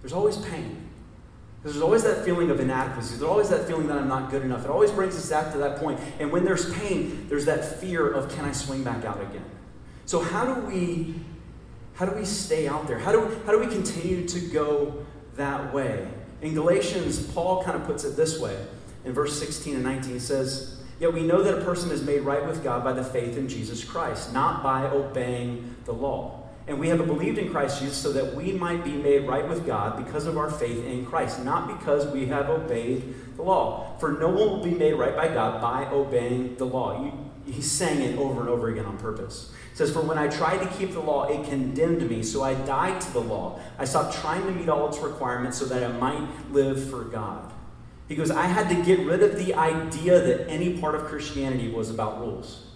There's 0.00 0.12
always 0.12 0.36
pain. 0.36 0.88
There's 1.64 1.82
always 1.82 2.04
that 2.04 2.24
feeling 2.24 2.50
of 2.50 2.60
inadequacy. 2.60 3.16
There's 3.16 3.28
always 3.28 3.48
that 3.48 3.66
feeling 3.66 3.88
that 3.88 3.98
I'm 3.98 4.06
not 4.06 4.30
good 4.30 4.42
enough. 4.42 4.64
It 4.64 4.70
always 4.70 4.92
brings 4.92 5.16
us 5.16 5.28
back 5.28 5.50
to 5.52 5.58
that 5.58 5.78
point. 5.78 5.98
And 6.20 6.30
when 6.30 6.44
there's 6.44 6.72
pain, 6.74 7.26
there's 7.28 7.46
that 7.46 7.80
fear 7.80 8.08
of 8.08 8.32
can 8.32 8.44
I 8.44 8.52
swing 8.52 8.84
back 8.84 9.04
out 9.04 9.20
again? 9.20 9.44
So 10.06 10.20
how 10.20 10.54
do 10.54 10.60
we 10.60 11.16
how 11.94 12.06
do 12.06 12.16
we 12.16 12.24
stay 12.24 12.68
out 12.68 12.86
there? 12.86 12.98
How 12.98 13.12
do, 13.12 13.40
how 13.44 13.52
do 13.52 13.58
we 13.58 13.66
continue 13.66 14.26
to 14.26 14.40
go 14.40 15.04
that 15.36 15.72
way? 15.72 16.08
In 16.40 16.54
Galatians, 16.54 17.22
Paul 17.32 17.62
kind 17.62 17.76
of 17.76 17.86
puts 17.86 18.04
it 18.04 18.16
this 18.16 18.38
way. 18.38 18.56
In 19.04 19.12
verse 19.12 19.38
16 19.38 19.74
and 19.74 19.84
19, 19.84 20.12
he 20.12 20.18
says, 20.18 20.80
Yet 21.00 21.12
we 21.12 21.22
know 21.22 21.42
that 21.42 21.58
a 21.58 21.64
person 21.64 21.90
is 21.90 22.02
made 22.02 22.20
right 22.20 22.46
with 22.46 22.62
God 22.62 22.84
by 22.84 22.92
the 22.92 23.02
faith 23.02 23.36
in 23.36 23.48
Jesus 23.48 23.82
Christ, 23.82 24.32
not 24.32 24.62
by 24.62 24.84
obeying 24.84 25.74
the 25.84 25.92
law. 25.92 26.42
And 26.68 26.78
we 26.78 26.88
have 26.88 27.04
believed 27.06 27.38
in 27.38 27.50
Christ 27.50 27.80
Jesus 27.80 27.96
so 27.96 28.12
that 28.12 28.36
we 28.36 28.52
might 28.52 28.84
be 28.84 28.92
made 28.92 29.26
right 29.26 29.48
with 29.48 29.66
God 29.66 30.04
because 30.04 30.26
of 30.26 30.38
our 30.38 30.50
faith 30.50 30.84
in 30.86 31.04
Christ, 31.04 31.44
not 31.44 31.66
because 31.78 32.06
we 32.06 32.26
have 32.26 32.48
obeyed 32.48 33.14
the 33.36 33.42
law. 33.42 33.96
For 33.98 34.12
no 34.12 34.28
one 34.28 34.50
will 34.50 34.62
be 34.62 34.70
made 34.70 34.92
right 34.92 35.16
by 35.16 35.28
God 35.28 35.60
by 35.60 35.86
obeying 35.90 36.56
the 36.56 36.66
law. 36.66 37.12
He's 37.46 37.70
saying 37.70 38.00
it 38.00 38.16
over 38.16 38.40
and 38.40 38.48
over 38.48 38.68
again 38.68 38.86
on 38.86 38.96
purpose. 38.98 39.52
It 39.72 39.78
says, 39.78 39.90
For 39.90 40.02
when 40.02 40.18
I 40.18 40.28
tried 40.28 40.58
to 40.58 40.66
keep 40.76 40.92
the 40.92 41.00
law, 41.00 41.24
it 41.24 41.48
condemned 41.48 42.08
me, 42.08 42.22
so 42.22 42.42
I 42.42 42.54
died 42.54 43.00
to 43.00 43.12
the 43.12 43.20
law. 43.20 43.58
I 43.78 43.84
stopped 43.84 44.14
trying 44.16 44.42
to 44.44 44.52
meet 44.52 44.68
all 44.68 44.86
its 44.88 44.98
requirements 44.98 45.58
so 45.58 45.64
that 45.64 45.82
I 45.82 45.88
might 45.98 46.28
live 46.52 46.88
for 46.90 47.04
God. 47.04 47.52
He 48.06 48.14
goes, 48.14 48.30
I 48.30 48.44
had 48.44 48.68
to 48.68 48.74
get 48.84 49.06
rid 49.06 49.22
of 49.22 49.36
the 49.36 49.54
idea 49.54 50.20
that 50.20 50.48
any 50.48 50.78
part 50.78 50.94
of 50.94 51.04
Christianity 51.04 51.70
was 51.70 51.88
about 51.88 52.20
rules. 52.20 52.66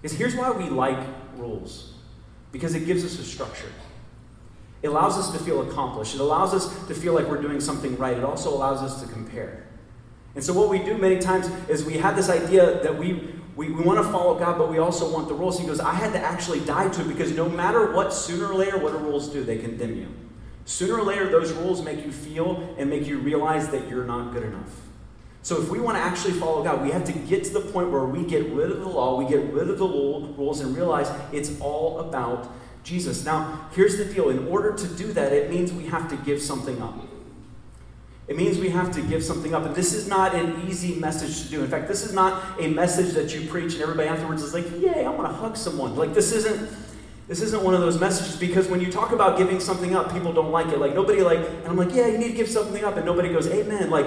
Because 0.00 0.16
here's 0.16 0.36
why 0.36 0.50
we 0.52 0.70
like 0.70 0.98
rules 1.36 1.94
because 2.52 2.74
it 2.74 2.86
gives 2.86 3.04
us 3.04 3.18
a 3.18 3.24
structure. 3.24 3.70
It 4.82 4.88
allows 4.88 5.18
us 5.18 5.30
to 5.32 5.38
feel 5.38 5.68
accomplished. 5.68 6.14
It 6.14 6.20
allows 6.20 6.54
us 6.54 6.86
to 6.86 6.94
feel 6.94 7.12
like 7.12 7.26
we're 7.26 7.42
doing 7.42 7.60
something 7.60 7.96
right. 7.98 8.16
It 8.16 8.24
also 8.24 8.52
allows 8.52 8.80
us 8.80 9.02
to 9.02 9.12
compare. 9.12 9.66
And 10.34 10.42
so, 10.42 10.52
what 10.52 10.68
we 10.68 10.78
do 10.78 10.96
many 10.96 11.18
times 11.18 11.50
is 11.68 11.84
we 11.84 11.98
have 11.98 12.16
this 12.16 12.30
idea 12.30 12.82
that 12.82 12.96
we, 12.96 13.34
we, 13.60 13.68
we 13.68 13.82
want 13.82 14.02
to 14.02 14.10
follow 14.10 14.38
God, 14.38 14.56
but 14.56 14.70
we 14.70 14.78
also 14.78 15.12
want 15.12 15.28
the 15.28 15.34
rules. 15.34 15.60
He 15.60 15.66
goes, 15.66 15.80
I 15.80 15.92
had 15.92 16.14
to 16.14 16.18
actually 16.18 16.60
die 16.60 16.88
to 16.88 17.02
it 17.02 17.08
because 17.08 17.32
no 17.32 17.46
matter 17.46 17.92
what, 17.92 18.10
sooner 18.10 18.46
or 18.46 18.54
later, 18.54 18.78
what 18.78 18.92
do 18.92 18.98
rules 19.00 19.28
do? 19.28 19.44
They 19.44 19.58
condemn 19.58 19.96
you. 19.96 20.08
Sooner 20.64 20.96
or 20.96 21.02
later, 21.02 21.28
those 21.28 21.52
rules 21.52 21.82
make 21.84 22.02
you 22.02 22.10
feel 22.10 22.74
and 22.78 22.88
make 22.88 23.06
you 23.06 23.18
realize 23.18 23.68
that 23.68 23.86
you're 23.86 24.06
not 24.06 24.32
good 24.32 24.44
enough. 24.44 24.80
So, 25.42 25.60
if 25.60 25.68
we 25.68 25.78
want 25.78 25.98
to 25.98 26.02
actually 26.02 26.32
follow 26.40 26.64
God, 26.64 26.80
we 26.80 26.90
have 26.90 27.04
to 27.04 27.12
get 27.12 27.44
to 27.44 27.50
the 27.50 27.60
point 27.60 27.90
where 27.90 28.06
we 28.06 28.24
get 28.24 28.50
rid 28.50 28.70
of 28.70 28.80
the 28.80 28.88
law, 28.88 29.18
we 29.22 29.28
get 29.28 29.52
rid 29.52 29.68
of 29.68 29.78
the 29.78 29.86
rules, 29.86 30.60
and 30.60 30.74
realize 30.74 31.10
it's 31.30 31.60
all 31.60 32.00
about 32.00 32.50
Jesus. 32.82 33.26
Now, 33.26 33.68
here's 33.72 33.98
the 33.98 34.06
deal 34.06 34.30
in 34.30 34.48
order 34.48 34.72
to 34.72 34.86
do 34.86 35.12
that, 35.12 35.34
it 35.34 35.50
means 35.50 35.70
we 35.70 35.84
have 35.88 36.08
to 36.08 36.16
give 36.16 36.40
something 36.40 36.80
up. 36.80 36.94
It 38.30 38.36
means 38.36 38.58
we 38.58 38.68
have 38.70 38.92
to 38.92 39.02
give 39.02 39.24
something 39.24 39.54
up. 39.56 39.66
And 39.66 39.74
this 39.74 39.92
is 39.92 40.06
not 40.06 40.36
an 40.36 40.66
easy 40.68 40.94
message 40.94 41.42
to 41.42 41.48
do. 41.48 41.64
In 41.64 41.68
fact, 41.68 41.88
this 41.88 42.06
is 42.06 42.14
not 42.14 42.60
a 42.60 42.68
message 42.68 43.12
that 43.14 43.34
you 43.34 43.48
preach 43.48 43.72
and 43.74 43.82
everybody 43.82 44.08
afterwards 44.08 44.44
is 44.44 44.54
like, 44.54 44.66
yay, 44.80 45.04
I 45.04 45.10
want 45.10 45.28
to 45.28 45.34
hug 45.34 45.56
someone. 45.56 45.96
Like, 45.96 46.14
this 46.14 46.30
isn't 46.32 46.70
this 47.26 47.42
isn't 47.42 47.62
one 47.62 47.74
of 47.74 47.80
those 47.80 47.98
messages 48.00 48.36
because 48.36 48.68
when 48.68 48.80
you 48.80 48.90
talk 48.90 49.12
about 49.12 49.36
giving 49.38 49.60
something 49.60 49.94
up, 49.94 50.12
people 50.12 50.32
don't 50.32 50.50
like 50.50 50.68
it. 50.68 50.78
Like 50.78 50.94
nobody 50.94 51.22
like, 51.22 51.38
and 51.38 51.66
I'm 51.66 51.76
like, 51.76 51.92
yeah, 51.92 52.06
you 52.06 52.18
need 52.18 52.28
to 52.28 52.34
give 52.34 52.48
something 52.48 52.84
up, 52.84 52.96
and 52.96 53.06
nobody 53.06 53.32
goes, 53.32 53.46
amen. 53.48 53.88
Like 53.88 54.06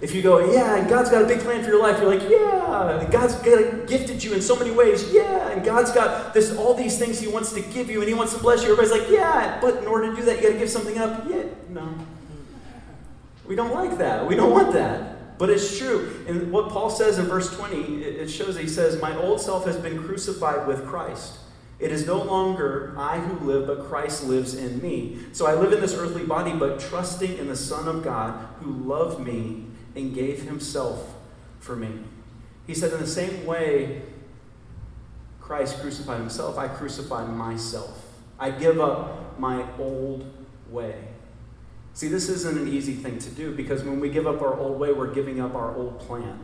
if 0.00 0.14
you 0.14 0.22
go, 0.22 0.52
yeah, 0.52 0.76
and 0.76 0.88
God's 0.88 1.10
got 1.10 1.22
a 1.22 1.26
big 1.26 1.40
plan 1.40 1.62
for 1.62 1.68
your 1.68 1.82
life, 1.82 1.98
you're 2.00 2.14
like, 2.14 2.26
yeah, 2.30 2.98
and 2.98 3.12
God's 3.12 3.34
gifted 3.42 4.24
you 4.24 4.32
in 4.32 4.40
so 4.40 4.56
many 4.56 4.70
ways, 4.70 5.12
yeah, 5.12 5.48
and 5.48 5.64
God's 5.64 5.92
got 5.92 6.32
this 6.32 6.56
all 6.56 6.72
these 6.72 6.98
things 6.98 7.20
He 7.20 7.28
wants 7.28 7.52
to 7.52 7.60
give 7.60 7.90
you, 7.90 8.00
and 8.00 8.08
He 8.08 8.14
wants 8.14 8.32
to 8.34 8.40
bless 8.40 8.62
you. 8.62 8.72
Everybody's 8.72 8.92
like, 8.92 9.10
yeah, 9.10 9.58
but 9.60 9.76
in 9.78 9.86
order 9.86 10.10
to 10.10 10.16
do 10.16 10.22
that, 10.22 10.36
you 10.36 10.42
got 10.42 10.52
to 10.52 10.58
give 10.58 10.70
something 10.70 10.96
up. 10.96 11.24
Yeah, 11.28 11.44
no, 11.68 11.94
we 13.48 13.54
don't 13.56 13.72
like 13.72 13.98
that. 13.98 14.26
We 14.26 14.34
don't 14.34 14.50
want 14.50 14.72
that. 14.74 15.38
But 15.38 15.50
it's 15.50 15.78
true. 15.78 16.24
And 16.26 16.50
what 16.50 16.70
Paul 16.70 16.88
says 16.88 17.18
in 17.18 17.26
verse 17.26 17.54
20, 17.54 18.02
it 18.02 18.28
shows 18.28 18.54
that 18.54 18.62
he 18.62 18.68
says, 18.68 19.00
My 19.00 19.16
old 19.16 19.40
self 19.40 19.66
has 19.66 19.76
been 19.76 20.02
crucified 20.02 20.66
with 20.66 20.86
Christ. 20.86 21.38
It 21.78 21.92
is 21.92 22.06
no 22.06 22.22
longer 22.22 22.94
I 22.96 23.18
who 23.18 23.46
live, 23.46 23.66
but 23.66 23.86
Christ 23.86 24.24
lives 24.24 24.54
in 24.54 24.80
me. 24.80 25.18
So 25.32 25.46
I 25.46 25.54
live 25.54 25.74
in 25.74 25.80
this 25.80 25.92
earthly 25.92 26.24
body, 26.24 26.52
but 26.54 26.80
trusting 26.80 27.36
in 27.36 27.48
the 27.48 27.56
Son 27.56 27.86
of 27.86 28.02
God 28.02 28.48
who 28.60 28.70
loved 28.72 29.24
me 29.24 29.66
and 29.94 30.14
gave 30.14 30.44
himself 30.44 31.14
for 31.60 31.76
me. 31.76 31.90
He 32.66 32.74
said, 32.74 32.92
In 32.92 33.00
the 33.00 33.06
same 33.06 33.44
way 33.44 34.02
Christ 35.40 35.80
crucified 35.80 36.18
himself, 36.18 36.56
I 36.56 36.68
crucify 36.68 37.26
myself. 37.26 38.20
I 38.38 38.50
give 38.50 38.80
up 38.80 39.38
my 39.38 39.66
old 39.78 40.24
way. 40.70 40.96
See, 41.96 42.08
this 42.08 42.28
isn't 42.28 42.58
an 42.58 42.68
easy 42.68 42.92
thing 42.92 43.18
to 43.20 43.30
do 43.30 43.54
because 43.54 43.82
when 43.82 44.00
we 44.00 44.10
give 44.10 44.26
up 44.26 44.42
our 44.42 44.54
old 44.54 44.78
way, 44.78 44.92
we're 44.92 45.14
giving 45.14 45.40
up 45.40 45.54
our 45.54 45.74
old 45.74 45.98
plan. 45.98 46.38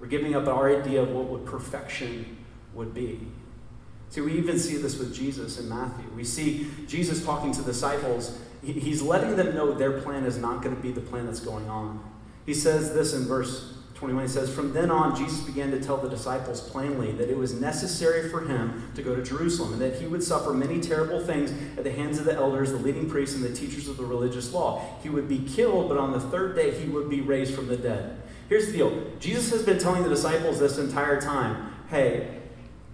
We're 0.00 0.08
giving 0.08 0.34
up 0.34 0.48
our 0.48 0.68
idea 0.68 1.00
of 1.00 1.10
what 1.10 1.44
perfection 1.44 2.38
would 2.74 2.92
be. 2.92 3.20
See, 4.10 4.20
we 4.20 4.32
even 4.32 4.58
see 4.58 4.76
this 4.78 4.98
with 4.98 5.14
Jesus 5.14 5.60
in 5.60 5.68
Matthew. 5.68 6.06
We 6.16 6.24
see 6.24 6.66
Jesus 6.88 7.24
talking 7.24 7.52
to 7.52 7.62
disciples. 7.62 8.36
He's 8.64 9.00
letting 9.00 9.36
them 9.36 9.54
know 9.54 9.74
their 9.74 10.00
plan 10.00 10.24
is 10.24 10.38
not 10.38 10.60
going 10.60 10.74
to 10.74 10.82
be 10.82 10.90
the 10.90 11.00
plan 11.00 11.26
that's 11.26 11.38
going 11.38 11.68
on. 11.68 12.02
He 12.44 12.52
says 12.52 12.94
this 12.94 13.14
in 13.14 13.26
verse 13.26 13.74
21, 14.04 14.24
he 14.24 14.28
says, 14.28 14.54
From 14.54 14.74
then 14.74 14.90
on, 14.90 15.16
Jesus 15.16 15.40
began 15.40 15.70
to 15.70 15.80
tell 15.80 15.96
the 15.96 16.10
disciples 16.10 16.60
plainly 16.60 17.12
that 17.12 17.30
it 17.30 17.38
was 17.38 17.54
necessary 17.54 18.28
for 18.28 18.42
him 18.42 18.92
to 18.94 19.02
go 19.02 19.16
to 19.16 19.22
Jerusalem 19.22 19.72
and 19.72 19.80
that 19.80 19.98
he 19.98 20.06
would 20.06 20.22
suffer 20.22 20.52
many 20.52 20.78
terrible 20.78 21.24
things 21.24 21.50
at 21.78 21.84
the 21.84 21.90
hands 21.90 22.18
of 22.18 22.26
the 22.26 22.34
elders, 22.34 22.70
the 22.70 22.76
leading 22.76 23.08
priests, 23.08 23.34
and 23.34 23.42
the 23.42 23.54
teachers 23.54 23.88
of 23.88 23.96
the 23.96 24.04
religious 24.04 24.52
law. 24.52 24.84
He 25.02 25.08
would 25.08 25.26
be 25.26 25.38
killed, 25.38 25.88
but 25.88 25.96
on 25.96 26.12
the 26.12 26.20
third 26.20 26.54
day 26.54 26.78
he 26.78 26.86
would 26.86 27.08
be 27.08 27.22
raised 27.22 27.54
from 27.54 27.66
the 27.66 27.78
dead. 27.78 28.20
Here's 28.50 28.66
the 28.66 28.72
deal 28.72 29.10
Jesus 29.20 29.50
has 29.52 29.62
been 29.62 29.78
telling 29.78 30.02
the 30.02 30.10
disciples 30.10 30.58
this 30.58 30.76
entire 30.76 31.18
time 31.18 31.72
hey, 31.88 32.42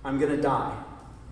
I'm 0.04 0.20
going 0.20 0.36
to 0.36 0.40
die. 0.40 0.80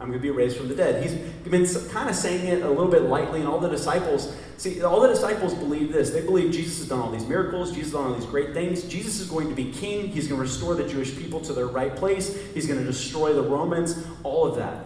I'm 0.01 0.09
going 0.09 0.19
to 0.19 0.23
be 0.23 0.31
raised 0.31 0.57
from 0.57 0.69
the 0.69 0.75
dead. 0.75 1.05
He's 1.05 1.15
been 1.45 1.67
kind 1.91 2.09
of 2.09 2.17
saying 2.17 2.47
it 2.47 2.63
a 2.63 2.69
little 2.69 2.91
bit 2.91 3.03
lightly, 3.03 3.41
and 3.41 3.49
all 3.49 3.61
the 3.61 3.69
disciples, 3.69 4.35
see, 4.59 4.83
all 4.83 5.01
the 5.01 5.09
disciples 5.09 5.55
believe 5.55 5.93
this. 5.93 6.11
They 6.11 6.21
believe 6.21 6.53
Jesus 6.53 6.79
has 6.79 6.89
done 6.89 7.01
all 7.01 7.11
these 7.11 7.27
miracles, 7.27 7.71
Jesus 7.71 7.85
has 7.85 7.93
done 7.93 8.13
all 8.13 8.15
these 8.15 8.27
great 8.27 8.53
things. 8.53 8.83
Jesus 8.83 9.21
is 9.21 9.29
going 9.29 9.49
to 9.49 9.55
be 9.55 9.73
king. 9.73 10.09
He's 10.09 10.29
going 10.29 10.39
to 10.39 10.43
restore 10.43 10.75
the 10.75 10.87
Jewish 10.87 11.17
people 11.17 11.41
to 11.41 11.53
their 11.53 11.67
right 11.67 11.95
place. 11.97 12.37
He's 12.53 12.67
going 12.67 12.79
to 12.79 12.85
destroy 12.85 13.33
the 13.33 13.43
Romans, 13.43 14.05
all 14.23 14.47
of 14.47 14.57
that. 14.57 14.85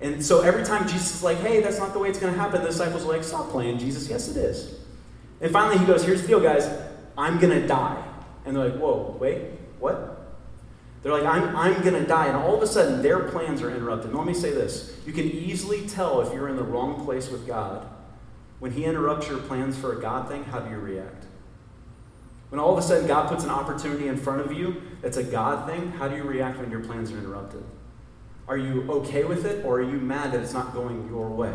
And 0.00 0.24
so 0.24 0.40
every 0.40 0.64
time 0.64 0.88
Jesus 0.88 1.14
is 1.14 1.22
like, 1.22 1.38
hey, 1.38 1.60
that's 1.60 1.78
not 1.78 1.92
the 1.92 1.98
way 1.98 2.08
it's 2.08 2.18
going 2.18 2.32
to 2.32 2.38
happen, 2.38 2.60
the 2.62 2.68
disciples 2.68 3.04
are 3.04 3.08
like, 3.08 3.24
stop 3.24 3.50
playing, 3.50 3.78
Jesus. 3.78 4.08
Yes, 4.08 4.28
it 4.28 4.36
is. 4.36 4.74
And 5.40 5.52
finally, 5.52 5.78
he 5.78 5.86
goes, 5.86 6.04
here's 6.04 6.22
the 6.22 6.28
deal, 6.28 6.40
guys. 6.40 6.68
I'm 7.16 7.38
going 7.38 7.60
to 7.60 7.66
die. 7.66 8.02
And 8.44 8.56
they're 8.56 8.70
like, 8.70 8.78
whoa, 8.78 9.16
wait, 9.20 9.42
what? 9.78 10.14
They're 11.02 11.12
like, 11.12 11.24
I'm, 11.24 11.54
I'm 11.54 11.82
going 11.82 11.94
to 11.94 12.06
die. 12.06 12.26
And 12.26 12.36
all 12.36 12.56
of 12.56 12.62
a 12.62 12.66
sudden, 12.66 13.02
their 13.02 13.20
plans 13.20 13.62
are 13.62 13.70
interrupted. 13.70 14.10
And 14.10 14.18
let 14.18 14.26
me 14.26 14.34
say 14.34 14.50
this 14.50 14.96
you 15.06 15.12
can 15.12 15.24
easily 15.24 15.86
tell 15.86 16.20
if 16.22 16.32
you're 16.32 16.48
in 16.48 16.56
the 16.56 16.64
wrong 16.64 17.04
place 17.04 17.30
with 17.30 17.46
God. 17.46 17.86
When 18.64 18.72
He 18.72 18.86
interrupts 18.86 19.28
your 19.28 19.40
plans 19.40 19.76
for 19.76 19.92
a 19.92 20.00
God 20.00 20.26
thing, 20.26 20.44
how 20.44 20.58
do 20.58 20.70
you 20.70 20.78
react? 20.78 21.26
When 22.48 22.58
all 22.58 22.72
of 22.72 22.78
a 22.78 22.80
sudden 22.82 23.06
God 23.06 23.28
puts 23.28 23.44
an 23.44 23.50
opportunity 23.50 24.08
in 24.08 24.16
front 24.16 24.40
of 24.40 24.54
you 24.54 24.80
that's 25.02 25.18
a 25.18 25.22
God 25.22 25.68
thing, 25.68 25.90
how 25.90 26.08
do 26.08 26.16
you 26.16 26.22
react 26.22 26.58
when 26.58 26.70
your 26.70 26.80
plans 26.80 27.12
are 27.12 27.18
interrupted? 27.18 27.62
Are 28.48 28.56
you 28.56 28.90
okay 28.90 29.24
with 29.24 29.44
it, 29.44 29.66
or 29.66 29.80
are 29.80 29.82
you 29.82 29.98
mad 29.98 30.32
that 30.32 30.40
it's 30.40 30.54
not 30.54 30.72
going 30.72 31.06
your 31.10 31.28
way? 31.28 31.52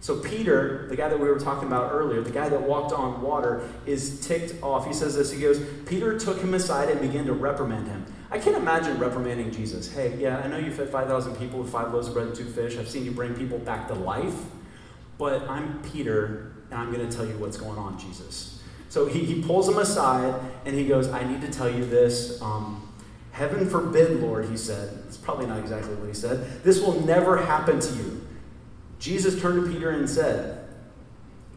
So, 0.00 0.18
Peter, 0.18 0.88
the 0.88 0.96
guy 0.96 1.08
that 1.08 1.20
we 1.20 1.28
were 1.28 1.38
talking 1.38 1.68
about 1.68 1.92
earlier, 1.92 2.20
the 2.22 2.32
guy 2.32 2.48
that 2.48 2.62
walked 2.62 2.92
on 2.92 3.22
water, 3.22 3.62
is 3.86 4.26
ticked 4.26 4.60
off. 4.64 4.84
He 4.84 4.92
says 4.92 5.14
this 5.14 5.30
He 5.30 5.40
goes, 5.40 5.64
Peter 5.86 6.18
took 6.18 6.40
him 6.40 6.54
aside 6.54 6.88
and 6.88 7.00
began 7.00 7.24
to 7.26 7.34
reprimand 7.34 7.86
him. 7.86 8.04
I 8.32 8.40
can't 8.40 8.56
imagine 8.56 8.98
reprimanding 8.98 9.52
Jesus. 9.52 9.92
Hey, 9.92 10.16
yeah, 10.18 10.38
I 10.38 10.48
know 10.48 10.58
you 10.58 10.72
fed 10.72 10.88
5,000 10.88 11.36
people 11.36 11.60
with 11.60 11.70
five 11.70 11.94
loaves 11.94 12.08
of 12.08 12.14
bread 12.14 12.26
and 12.26 12.34
two 12.34 12.46
fish. 12.46 12.76
I've 12.78 12.88
seen 12.88 13.04
you 13.04 13.12
bring 13.12 13.32
people 13.34 13.58
back 13.60 13.86
to 13.86 13.94
life. 13.94 14.34
But 15.22 15.48
I'm 15.48 15.80
Peter, 15.82 16.50
and 16.72 16.80
I'm 16.80 16.92
going 16.92 17.08
to 17.08 17.16
tell 17.16 17.24
you 17.24 17.38
what's 17.38 17.56
going 17.56 17.78
on, 17.78 17.96
Jesus. 17.96 18.60
So 18.88 19.06
he, 19.06 19.20
he 19.24 19.40
pulls 19.40 19.68
him 19.68 19.78
aside, 19.78 20.34
and 20.64 20.74
he 20.74 20.84
goes, 20.84 21.06
I 21.10 21.22
need 21.22 21.40
to 21.42 21.48
tell 21.48 21.72
you 21.72 21.84
this. 21.86 22.42
Um, 22.42 22.92
Heaven 23.30 23.70
forbid, 23.70 24.20
Lord, 24.20 24.48
he 24.48 24.56
said. 24.56 24.98
It's 25.06 25.16
probably 25.16 25.46
not 25.46 25.60
exactly 25.60 25.94
what 25.94 26.08
he 26.08 26.12
said. 26.12 26.64
This 26.64 26.80
will 26.80 27.02
never 27.02 27.36
happen 27.36 27.78
to 27.78 27.94
you. 27.94 28.26
Jesus 28.98 29.40
turned 29.40 29.64
to 29.64 29.72
Peter 29.72 29.90
and 29.90 30.10
said, 30.10 30.66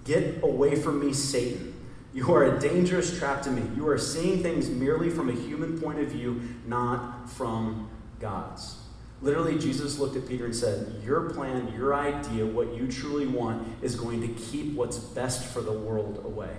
Get 0.04 0.44
away 0.44 0.76
from 0.76 1.04
me, 1.04 1.12
Satan. 1.12 1.74
You 2.14 2.32
are 2.36 2.44
a 2.56 2.60
dangerous 2.60 3.18
trap 3.18 3.42
to 3.42 3.50
me. 3.50 3.64
You 3.76 3.88
are 3.88 3.98
seeing 3.98 4.44
things 4.44 4.70
merely 4.70 5.10
from 5.10 5.28
a 5.28 5.34
human 5.34 5.82
point 5.82 5.98
of 5.98 6.10
view, 6.10 6.40
not 6.68 7.32
from 7.32 7.90
God's. 8.20 8.85
Literally, 9.26 9.58
Jesus 9.58 9.98
looked 9.98 10.16
at 10.16 10.28
Peter 10.28 10.46
and 10.46 10.56
said, 10.56 11.02
Your 11.04 11.32
plan, 11.32 11.74
your 11.76 11.96
idea, 11.96 12.46
what 12.46 12.76
you 12.76 12.88
truly 12.88 13.26
want, 13.26 13.68
is 13.82 13.96
going 13.96 14.22
to 14.22 14.28
keep 14.28 14.76
what's 14.76 15.00
best 15.00 15.46
for 15.46 15.62
the 15.62 15.72
world 15.72 16.22
away. 16.24 16.56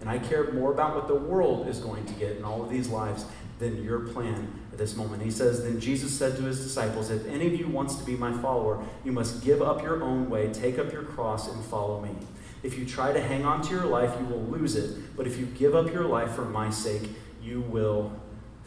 And 0.00 0.08
I 0.08 0.20
care 0.20 0.52
more 0.52 0.72
about 0.72 0.94
what 0.94 1.08
the 1.08 1.16
world 1.16 1.66
is 1.66 1.80
going 1.80 2.06
to 2.06 2.12
get 2.12 2.36
in 2.36 2.44
all 2.44 2.62
of 2.62 2.70
these 2.70 2.88
lives 2.88 3.24
than 3.58 3.82
your 3.82 3.98
plan 3.98 4.60
at 4.70 4.78
this 4.78 4.94
moment. 4.94 5.24
He 5.24 5.30
says, 5.32 5.64
Then 5.64 5.80
Jesus 5.80 6.16
said 6.16 6.36
to 6.36 6.42
his 6.42 6.62
disciples, 6.62 7.10
If 7.10 7.26
any 7.26 7.48
of 7.48 7.58
you 7.58 7.66
wants 7.66 7.96
to 7.96 8.04
be 8.04 8.14
my 8.14 8.32
follower, 8.40 8.80
you 9.04 9.10
must 9.10 9.42
give 9.42 9.60
up 9.60 9.82
your 9.82 10.00
own 10.00 10.30
way, 10.30 10.52
take 10.52 10.78
up 10.78 10.92
your 10.92 11.02
cross, 11.02 11.52
and 11.52 11.64
follow 11.64 12.00
me. 12.00 12.14
If 12.62 12.78
you 12.78 12.86
try 12.86 13.12
to 13.12 13.20
hang 13.20 13.44
on 13.44 13.60
to 13.62 13.70
your 13.70 13.86
life, 13.86 14.14
you 14.20 14.26
will 14.26 14.44
lose 14.44 14.76
it. 14.76 15.16
But 15.16 15.26
if 15.26 15.36
you 15.36 15.46
give 15.46 15.74
up 15.74 15.92
your 15.92 16.04
life 16.04 16.30
for 16.30 16.44
my 16.44 16.70
sake, 16.70 17.10
you 17.42 17.62
will 17.62 18.12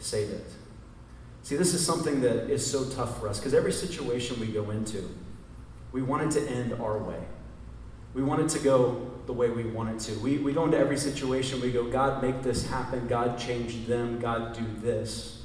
save 0.00 0.28
it. 0.28 0.44
See, 1.42 1.56
this 1.56 1.74
is 1.74 1.84
something 1.84 2.20
that 2.20 2.50
is 2.50 2.68
so 2.68 2.84
tough 2.84 3.18
for 3.18 3.28
us 3.28 3.38
because 3.38 3.54
every 3.54 3.72
situation 3.72 4.38
we 4.38 4.46
go 4.46 4.70
into, 4.70 5.08
we 5.90 6.02
want 6.02 6.22
it 6.22 6.40
to 6.40 6.48
end 6.48 6.72
our 6.74 6.98
way. 6.98 7.20
We 8.14 8.22
want 8.22 8.42
it 8.42 8.48
to 8.50 8.58
go 8.58 9.10
the 9.26 9.32
way 9.32 9.50
we 9.50 9.64
want 9.64 9.90
it 9.90 10.00
to. 10.12 10.18
We, 10.20 10.38
we 10.38 10.52
go 10.52 10.64
into 10.64 10.78
every 10.78 10.96
situation, 10.96 11.60
we 11.60 11.70
go, 11.70 11.88
God, 11.90 12.22
make 12.22 12.42
this 12.42 12.68
happen. 12.68 13.06
God, 13.08 13.38
change 13.38 13.86
them. 13.86 14.18
God, 14.18 14.54
do 14.54 14.64
this. 14.80 15.42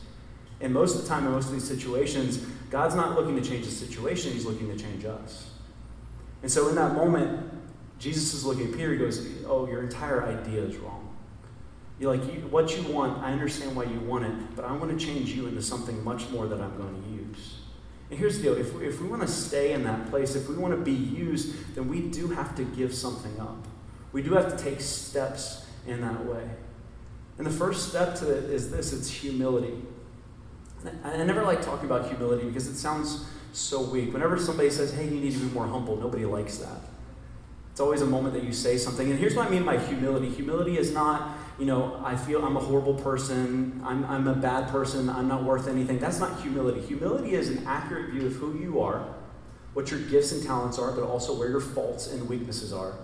And 0.59 0.73
most 0.73 0.95
of 0.95 1.03
the 1.03 1.07
time, 1.07 1.25
in 1.25 1.31
most 1.31 1.47
of 1.47 1.53
these 1.53 1.67
situations, 1.67 2.37
God's 2.69 2.95
not 2.95 3.15
looking 3.15 3.35
to 3.41 3.47
change 3.47 3.65
the 3.65 3.71
situation, 3.71 4.33
He's 4.33 4.45
looking 4.45 4.75
to 4.75 4.77
change 4.77 5.05
us. 5.05 5.51
And 6.41 6.51
so 6.51 6.69
in 6.69 6.75
that 6.75 6.95
moment, 6.95 7.51
Jesus 7.99 8.33
is 8.33 8.45
looking 8.45 8.67
at 8.67 8.71
Peter, 8.73 8.91
he 8.91 8.97
goes, 8.97 9.25
Oh, 9.47 9.67
your 9.67 9.81
entire 9.81 10.23
idea 10.23 10.61
is 10.61 10.75
wrong. 10.77 11.06
You're 11.99 12.15
like, 12.15 12.31
you, 12.31 12.41
what 12.49 12.75
you 12.77 12.83
want, 12.93 13.23
I 13.23 13.31
understand 13.31 13.75
why 13.75 13.85
you 13.85 13.99
want 14.01 14.25
it, 14.25 14.55
but 14.55 14.65
I 14.65 14.71
want 14.71 14.97
to 14.97 15.03
change 15.03 15.31
you 15.31 15.47
into 15.47 15.61
something 15.61 16.03
much 16.03 16.29
more 16.29 16.45
that 16.47 16.61
I'm 16.61 16.77
going 16.77 17.01
to 17.01 17.09
use. 17.09 17.55
And 18.09 18.19
here's 18.19 18.37
the 18.37 18.43
deal 18.43 18.53
if, 18.53 18.79
if 18.81 19.01
we 19.01 19.07
want 19.07 19.21
to 19.23 19.27
stay 19.27 19.73
in 19.73 19.83
that 19.83 20.09
place, 20.09 20.35
if 20.35 20.47
we 20.47 20.55
want 20.55 20.73
to 20.73 20.81
be 20.81 20.91
used, 20.91 21.75
then 21.75 21.87
we 21.87 22.01
do 22.01 22.27
have 22.29 22.55
to 22.55 22.63
give 22.63 22.93
something 22.93 23.39
up. 23.39 23.67
We 24.13 24.21
do 24.21 24.33
have 24.33 24.55
to 24.55 24.63
take 24.63 24.79
steps 24.79 25.65
in 25.85 26.01
that 26.01 26.25
way. 26.25 26.47
And 27.37 27.45
the 27.45 27.51
first 27.51 27.89
step 27.89 28.15
to 28.15 28.31
it 28.31 28.45
is 28.45 28.71
this 28.71 28.93
it's 28.93 29.09
humility. 29.09 29.81
I 31.03 31.17
never 31.23 31.43
like 31.43 31.61
talking 31.61 31.85
about 31.85 32.07
humility 32.07 32.45
because 32.45 32.67
it 32.67 32.75
sounds 32.75 33.25
so 33.51 33.81
weak. 33.81 34.13
Whenever 34.13 34.37
somebody 34.39 34.69
says, 34.69 34.93
hey, 34.93 35.05
you 35.05 35.19
need 35.19 35.33
to 35.33 35.39
be 35.39 35.53
more 35.53 35.67
humble, 35.67 35.97
nobody 35.97 36.25
likes 36.25 36.57
that. 36.57 36.81
It's 37.77 37.81
always 37.83 38.01
a 38.01 38.07
moment 38.07 38.33
that 38.33 38.43
you 38.43 38.53
say 38.53 38.75
something. 38.75 39.11
And 39.11 39.19
here's 39.19 39.35
what 39.35 39.45
I 39.45 39.49
mean 39.51 39.63
by 39.63 39.77
humility 39.77 40.29
humility 40.29 40.79
is 40.79 40.91
not, 40.91 41.37
you 41.59 41.67
know, 41.67 42.01
I 42.03 42.15
feel 42.15 42.43
I'm 42.43 42.57
a 42.57 42.59
horrible 42.59 42.95
person, 42.95 43.83
I'm, 43.85 44.03
I'm 44.05 44.27
a 44.27 44.33
bad 44.33 44.69
person, 44.69 45.11
I'm 45.11 45.27
not 45.27 45.43
worth 45.43 45.67
anything. 45.67 45.99
That's 45.99 46.19
not 46.19 46.41
humility. 46.41 46.81
Humility 46.81 47.35
is 47.35 47.49
an 47.49 47.67
accurate 47.67 48.09
view 48.09 48.25
of 48.25 48.33
who 48.33 48.57
you 48.57 48.81
are, 48.81 49.07
what 49.73 49.91
your 49.91 49.99
gifts 49.99 50.31
and 50.31 50.43
talents 50.43 50.79
are, 50.79 50.91
but 50.91 51.03
also 51.03 51.37
where 51.37 51.51
your 51.51 51.59
faults 51.59 52.11
and 52.11 52.27
weaknesses 52.27 52.73
are, 52.73 52.95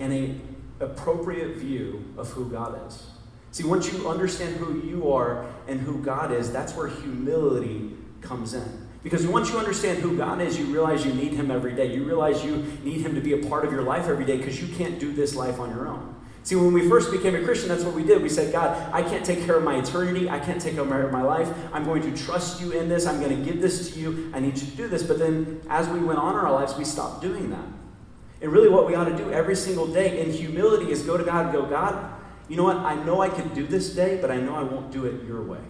and 0.00 0.12
a 0.12 0.40
appropriate 0.84 1.58
view 1.58 2.04
of 2.18 2.28
who 2.30 2.50
God 2.50 2.84
is. 2.88 3.06
See, 3.52 3.62
once 3.62 3.92
you 3.92 4.08
understand 4.08 4.56
who 4.56 4.80
you 4.84 5.12
are 5.12 5.46
and 5.68 5.80
who 5.80 6.02
God 6.02 6.32
is, 6.32 6.50
that's 6.50 6.74
where 6.74 6.88
humility 6.88 7.92
comes 8.22 8.54
in. 8.54 8.83
Because 9.04 9.26
once 9.26 9.50
you 9.50 9.58
understand 9.58 9.98
who 9.98 10.16
God 10.16 10.40
is, 10.40 10.58
you 10.58 10.64
realize 10.64 11.04
you 11.04 11.12
need 11.12 11.34
Him 11.34 11.50
every 11.50 11.74
day. 11.74 11.94
You 11.94 12.04
realize 12.04 12.42
you 12.42 12.64
need 12.82 13.02
Him 13.02 13.14
to 13.14 13.20
be 13.20 13.34
a 13.34 13.46
part 13.48 13.64
of 13.66 13.70
your 13.70 13.82
life 13.82 14.08
every 14.08 14.24
day 14.24 14.38
because 14.38 14.60
you 14.60 14.74
can't 14.76 14.98
do 14.98 15.12
this 15.12 15.36
life 15.36 15.60
on 15.60 15.70
your 15.70 15.86
own. 15.86 16.16
See, 16.42 16.56
when 16.56 16.72
we 16.72 16.88
first 16.88 17.10
became 17.10 17.34
a 17.34 17.44
Christian, 17.44 17.68
that's 17.68 17.84
what 17.84 17.94
we 17.94 18.02
did. 18.02 18.22
We 18.22 18.28
said, 18.30 18.52
God, 18.52 18.92
I 18.92 19.02
can't 19.02 19.24
take 19.24 19.44
care 19.44 19.56
of 19.56 19.62
my 19.62 19.76
eternity. 19.76 20.28
I 20.28 20.38
can't 20.38 20.60
take 20.60 20.74
care 20.74 20.82
of 20.82 21.12
my 21.12 21.22
life. 21.22 21.48
I'm 21.72 21.84
going 21.84 22.02
to 22.02 22.16
trust 22.24 22.60
you 22.60 22.72
in 22.72 22.88
this. 22.88 23.06
I'm 23.06 23.20
going 23.20 23.36
to 23.36 23.50
give 23.50 23.60
this 23.62 23.92
to 23.92 24.00
you. 24.00 24.30
I 24.34 24.40
need 24.40 24.58
you 24.58 24.66
to 24.66 24.76
do 24.76 24.88
this. 24.88 25.02
But 25.02 25.18
then 25.18 25.60
as 25.68 25.86
we 25.88 26.00
went 26.00 26.18
on 26.18 26.34
in 26.34 26.40
our 26.40 26.52
lives, 26.52 26.76
we 26.76 26.84
stopped 26.84 27.20
doing 27.20 27.50
that. 27.50 27.64
And 28.40 28.52
really, 28.52 28.68
what 28.68 28.86
we 28.86 28.94
ought 28.94 29.06
to 29.06 29.16
do 29.16 29.30
every 29.30 29.56
single 29.56 29.86
day 29.86 30.20
in 30.20 30.32
humility 30.32 30.90
is 30.90 31.02
go 31.02 31.16
to 31.16 31.24
God 31.24 31.46
and 31.46 31.52
go, 31.54 31.64
God, 31.64 32.12
you 32.48 32.56
know 32.56 32.64
what? 32.64 32.76
I 32.76 32.94
know 33.04 33.20
I 33.20 33.28
can 33.28 33.52
do 33.54 33.66
this 33.66 33.94
day, 33.94 34.18
but 34.20 34.30
I 34.30 34.36
know 34.36 34.54
I 34.54 34.62
won't 34.62 34.92
do 34.92 35.06
it 35.06 35.24
your 35.26 35.42
way. 35.42 35.60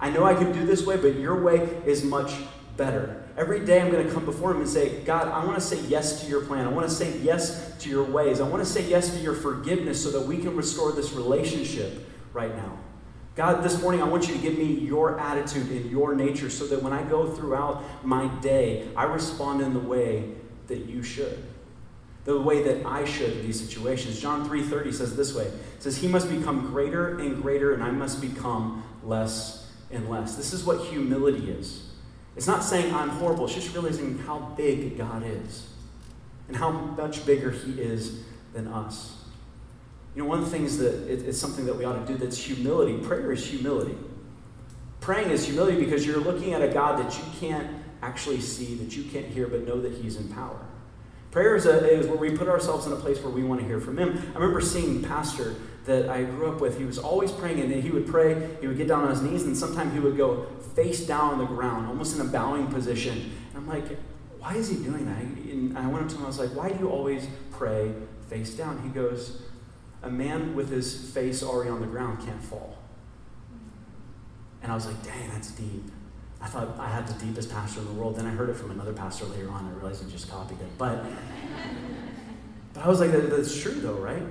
I 0.00 0.10
know 0.10 0.24
I 0.24 0.34
can 0.34 0.52
do 0.52 0.64
this 0.64 0.86
way, 0.86 0.96
but 0.96 1.16
your 1.16 1.42
way 1.42 1.58
is 1.84 2.04
much 2.04 2.32
better. 2.76 3.24
Every 3.36 3.64
day 3.64 3.80
I'm 3.80 3.90
going 3.90 4.06
to 4.06 4.12
come 4.12 4.24
before 4.24 4.52
Him 4.52 4.60
and 4.60 4.68
say, 4.68 5.00
God, 5.04 5.28
I 5.28 5.44
want 5.44 5.56
to 5.56 5.60
say 5.60 5.80
yes 5.82 6.22
to 6.22 6.28
your 6.28 6.42
plan. 6.42 6.66
I 6.66 6.70
want 6.70 6.88
to 6.88 6.94
say 6.94 7.18
yes 7.18 7.76
to 7.78 7.88
your 7.88 8.04
ways. 8.04 8.40
I 8.40 8.48
want 8.48 8.64
to 8.64 8.68
say 8.68 8.88
yes 8.88 9.14
to 9.14 9.20
your 9.20 9.34
forgiveness 9.34 10.02
so 10.02 10.10
that 10.12 10.26
we 10.26 10.38
can 10.38 10.56
restore 10.56 10.92
this 10.92 11.12
relationship 11.12 12.08
right 12.32 12.54
now. 12.54 12.78
God, 13.34 13.62
this 13.62 13.80
morning 13.80 14.02
I 14.02 14.04
want 14.04 14.26
you 14.26 14.34
to 14.34 14.40
give 14.40 14.58
me 14.58 14.64
your 14.64 15.18
attitude 15.20 15.70
and 15.70 15.90
your 15.90 16.14
nature 16.14 16.50
so 16.50 16.66
that 16.66 16.82
when 16.82 16.92
I 16.92 17.04
go 17.04 17.30
throughout 17.30 18.04
my 18.04 18.26
day, 18.40 18.88
I 18.96 19.04
respond 19.04 19.60
in 19.60 19.74
the 19.74 19.80
way 19.80 20.32
that 20.66 20.86
you 20.86 21.02
should. 21.02 21.44
The 22.24 22.40
way 22.40 22.62
that 22.64 22.84
I 22.84 23.04
should 23.04 23.38
in 23.38 23.42
these 23.42 23.60
situations. 23.60 24.20
John 24.20 24.48
3:30 24.48 24.92
says 24.92 25.16
this 25.16 25.34
way. 25.34 25.44
It 25.44 25.82
says, 25.82 25.96
He 25.98 26.08
must 26.08 26.28
become 26.28 26.66
greater 26.66 27.18
and 27.18 27.40
greater, 27.40 27.72
and 27.74 27.82
I 27.82 27.90
must 27.90 28.20
become 28.20 28.84
less 29.04 29.57
and 29.90 30.08
less. 30.08 30.36
This 30.36 30.52
is 30.52 30.64
what 30.64 30.86
humility 30.86 31.50
is. 31.50 31.88
It's 32.36 32.46
not 32.46 32.62
saying 32.62 32.94
I'm 32.94 33.08
horrible, 33.08 33.46
it's 33.46 33.54
just 33.54 33.72
realizing 33.72 34.18
how 34.18 34.54
big 34.56 34.96
God 34.96 35.24
is 35.24 35.68
and 36.46 36.56
how 36.56 36.70
much 36.70 37.26
bigger 37.26 37.50
He 37.50 37.72
is 37.80 38.24
than 38.52 38.68
us. 38.68 39.16
You 40.14 40.22
know, 40.22 40.28
one 40.28 40.38
of 40.38 40.44
the 40.44 40.50
things 40.50 40.78
that 40.78 41.08
it, 41.08 41.26
it's 41.26 41.38
something 41.38 41.66
that 41.66 41.76
we 41.76 41.84
ought 41.84 42.04
to 42.04 42.12
do 42.12 42.18
that's 42.18 42.38
humility. 42.38 42.98
Prayer 42.98 43.32
is 43.32 43.46
humility. 43.46 43.96
Praying 45.00 45.30
is 45.30 45.46
humility 45.46 45.78
because 45.78 46.06
you're 46.06 46.20
looking 46.20 46.54
at 46.54 46.62
a 46.62 46.68
God 46.68 46.98
that 46.98 47.16
you 47.16 47.24
can't 47.38 47.68
actually 48.02 48.40
see, 48.40 48.74
that 48.76 48.96
you 48.96 49.04
can't 49.04 49.26
hear, 49.26 49.46
but 49.48 49.66
know 49.66 49.80
that 49.80 49.92
He's 49.92 50.16
in 50.16 50.28
power. 50.28 50.60
Prayer 51.30 51.56
is, 51.56 51.66
a, 51.66 51.86
is 51.88 52.06
where 52.06 52.16
we 52.16 52.36
put 52.36 52.48
ourselves 52.48 52.86
in 52.86 52.92
a 52.92 52.96
place 52.96 53.22
where 53.22 53.32
we 53.32 53.44
want 53.44 53.60
to 53.60 53.66
hear 53.66 53.80
from 53.80 53.98
Him. 53.98 54.18
I 54.34 54.38
remember 54.38 54.60
seeing 54.60 55.02
pastor 55.02 55.56
that 55.88 56.08
I 56.10 56.22
grew 56.22 56.52
up 56.52 56.60
with. 56.60 56.78
He 56.78 56.84
was 56.84 56.98
always 56.98 57.32
praying, 57.32 57.60
and 57.60 57.72
he 57.72 57.90
would 57.90 58.06
pray. 58.06 58.56
He 58.60 58.66
would 58.66 58.76
get 58.76 58.88
down 58.88 59.04
on 59.04 59.10
his 59.10 59.22
knees, 59.22 59.42
and 59.44 59.56
sometimes 59.56 59.94
he 59.94 59.98
would 59.98 60.16
go 60.16 60.44
face 60.76 61.06
down 61.06 61.32
on 61.32 61.38
the 61.38 61.46
ground, 61.46 61.88
almost 61.88 62.14
in 62.14 62.20
a 62.20 62.30
bowing 62.30 62.66
position. 62.68 63.32
And 63.48 63.56
I'm 63.56 63.66
like, 63.66 63.98
why 64.38 64.54
is 64.54 64.68
he 64.68 64.76
doing 64.76 65.06
that? 65.06 65.22
And 65.22 65.76
I 65.76 65.86
went 65.88 66.04
up 66.04 66.10
to 66.10 66.16
him. 66.16 66.24
I 66.24 66.26
was 66.26 66.38
like, 66.38 66.50
why 66.50 66.68
do 66.68 66.78
you 66.78 66.90
always 66.90 67.26
pray 67.50 67.92
face 68.28 68.54
down? 68.54 68.82
He 68.82 68.90
goes, 68.90 69.42
a 70.02 70.10
man 70.10 70.54
with 70.54 70.70
his 70.70 71.10
face 71.10 71.42
already 71.42 71.70
on 71.70 71.80
the 71.80 71.86
ground 71.86 72.24
can't 72.24 72.42
fall. 72.44 72.76
And 74.62 74.70
I 74.70 74.74
was 74.74 74.86
like, 74.86 75.02
dang, 75.02 75.30
that's 75.30 75.50
deep. 75.52 75.90
I 76.40 76.46
thought 76.46 76.78
I 76.78 76.88
had 76.88 77.08
the 77.08 77.14
deepest 77.24 77.50
pastor 77.50 77.80
in 77.80 77.86
the 77.86 77.92
world. 77.92 78.16
Then 78.16 78.26
I 78.26 78.30
heard 78.30 78.50
it 78.50 78.54
from 78.54 78.70
another 78.70 78.92
pastor 78.92 79.24
later 79.24 79.50
on. 79.50 79.64
And 79.64 79.74
I 79.74 79.78
realized 79.78 80.04
he 80.04 80.10
just 80.10 80.30
copied 80.30 80.60
it. 80.60 80.78
But, 80.78 81.04
but 82.74 82.84
I 82.84 82.88
was 82.88 83.00
like, 83.00 83.10
that's 83.10 83.60
true 83.60 83.80
though, 83.80 83.94
right? 83.94 84.22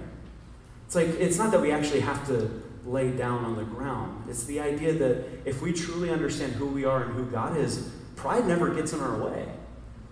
It's 0.88 0.96
like, 0.96 1.08
it's 1.08 1.38
not 1.38 1.52
that 1.52 1.62
we 1.62 1.72
actually 1.72 2.00
have 2.00 2.26
to 2.28 2.64
lay 2.86 3.12
down 3.12 3.44
on 3.44 3.58
the 3.58 3.66
ground. 3.66 4.24
It's 4.30 4.46
the 4.46 4.62
idea 4.62 4.94
that 4.94 5.26
if 5.44 5.62
we 5.62 5.74
truly 5.74 6.10
understand 6.10 6.54
who 6.54 6.66
we 6.66 6.86
are 6.86 7.04
and 7.04 7.14
who 7.14 7.26
God 7.26 7.58
is, 7.58 7.92
pride 8.16 8.48
never 8.48 8.74
gets 8.74 8.94
in 8.94 9.02
our 9.02 9.22
way. 9.22 9.46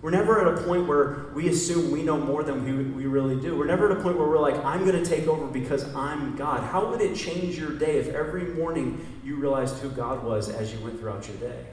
We're 0.02 0.10
never 0.10 0.46
at 0.46 0.58
a 0.58 0.62
point 0.64 0.86
where 0.86 1.30
we 1.34 1.48
assume 1.48 1.90
we 1.90 2.02
know 2.02 2.18
more 2.18 2.42
than 2.42 2.62
we, 2.62 2.84
we 2.84 3.06
really 3.06 3.40
do. 3.40 3.56
We're 3.56 3.66
never 3.66 3.90
at 3.90 3.96
a 3.96 4.02
point 4.02 4.18
where 4.18 4.28
we're 4.28 4.38
like, 4.38 4.62
I'm 4.66 4.86
going 4.86 5.02
to 5.02 5.08
take 5.08 5.26
over 5.26 5.46
because 5.46 5.82
I'm 5.94 6.36
God. 6.36 6.62
How 6.62 6.90
would 6.90 7.00
it 7.00 7.16
change 7.16 7.58
your 7.58 7.72
day 7.72 7.96
if 7.96 8.08
every 8.08 8.44
morning 8.44 9.04
you 9.24 9.36
realized 9.36 9.78
who 9.78 9.88
God 9.88 10.22
was 10.22 10.50
as 10.50 10.74
you 10.74 10.80
went 10.80 11.00
throughout 11.00 11.26
your 11.26 11.38
day? 11.38 11.64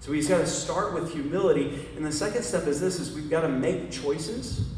So 0.00 0.10
we've 0.10 0.28
got 0.28 0.38
to 0.38 0.46
start 0.48 0.92
with 0.94 1.12
humility. 1.12 1.86
And 1.96 2.04
the 2.04 2.10
second 2.10 2.42
step 2.42 2.66
is 2.66 2.80
this 2.80 2.98
is 2.98 3.12
we've 3.12 3.30
got 3.30 3.42
to 3.42 3.48
make 3.48 3.92
choices 3.92 4.68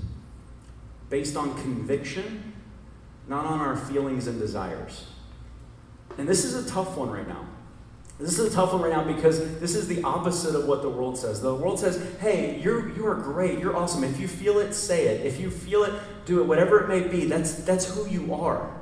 based 1.08 1.34
on 1.34 1.54
conviction, 1.62 2.53
not 3.28 3.46
on 3.46 3.60
our 3.60 3.76
feelings 3.76 4.26
and 4.26 4.38
desires. 4.38 5.06
And 6.18 6.28
this 6.28 6.44
is 6.44 6.54
a 6.54 6.70
tough 6.70 6.96
one 6.96 7.10
right 7.10 7.26
now. 7.26 7.46
This 8.18 8.38
is 8.38 8.52
a 8.52 8.54
tough 8.54 8.72
one 8.72 8.82
right 8.82 8.92
now 8.92 9.02
because 9.02 9.58
this 9.58 9.74
is 9.74 9.88
the 9.88 10.02
opposite 10.02 10.54
of 10.54 10.66
what 10.66 10.82
the 10.82 10.88
world 10.88 11.18
says. 11.18 11.42
The 11.42 11.54
world 11.54 11.80
says, 11.80 12.00
hey, 12.20 12.60
you're, 12.60 12.94
you 12.94 13.06
are 13.08 13.16
great, 13.16 13.58
you're 13.58 13.76
awesome. 13.76 14.04
If 14.04 14.20
you 14.20 14.28
feel 14.28 14.60
it, 14.60 14.72
say 14.72 15.06
it. 15.06 15.26
If 15.26 15.40
you 15.40 15.50
feel 15.50 15.82
it, 15.82 15.92
do 16.24 16.40
it. 16.40 16.46
Whatever 16.46 16.84
it 16.84 16.88
may 16.88 17.08
be, 17.08 17.26
that's, 17.26 17.54
that's 17.54 17.86
who 17.86 18.08
you 18.08 18.32
are. 18.34 18.72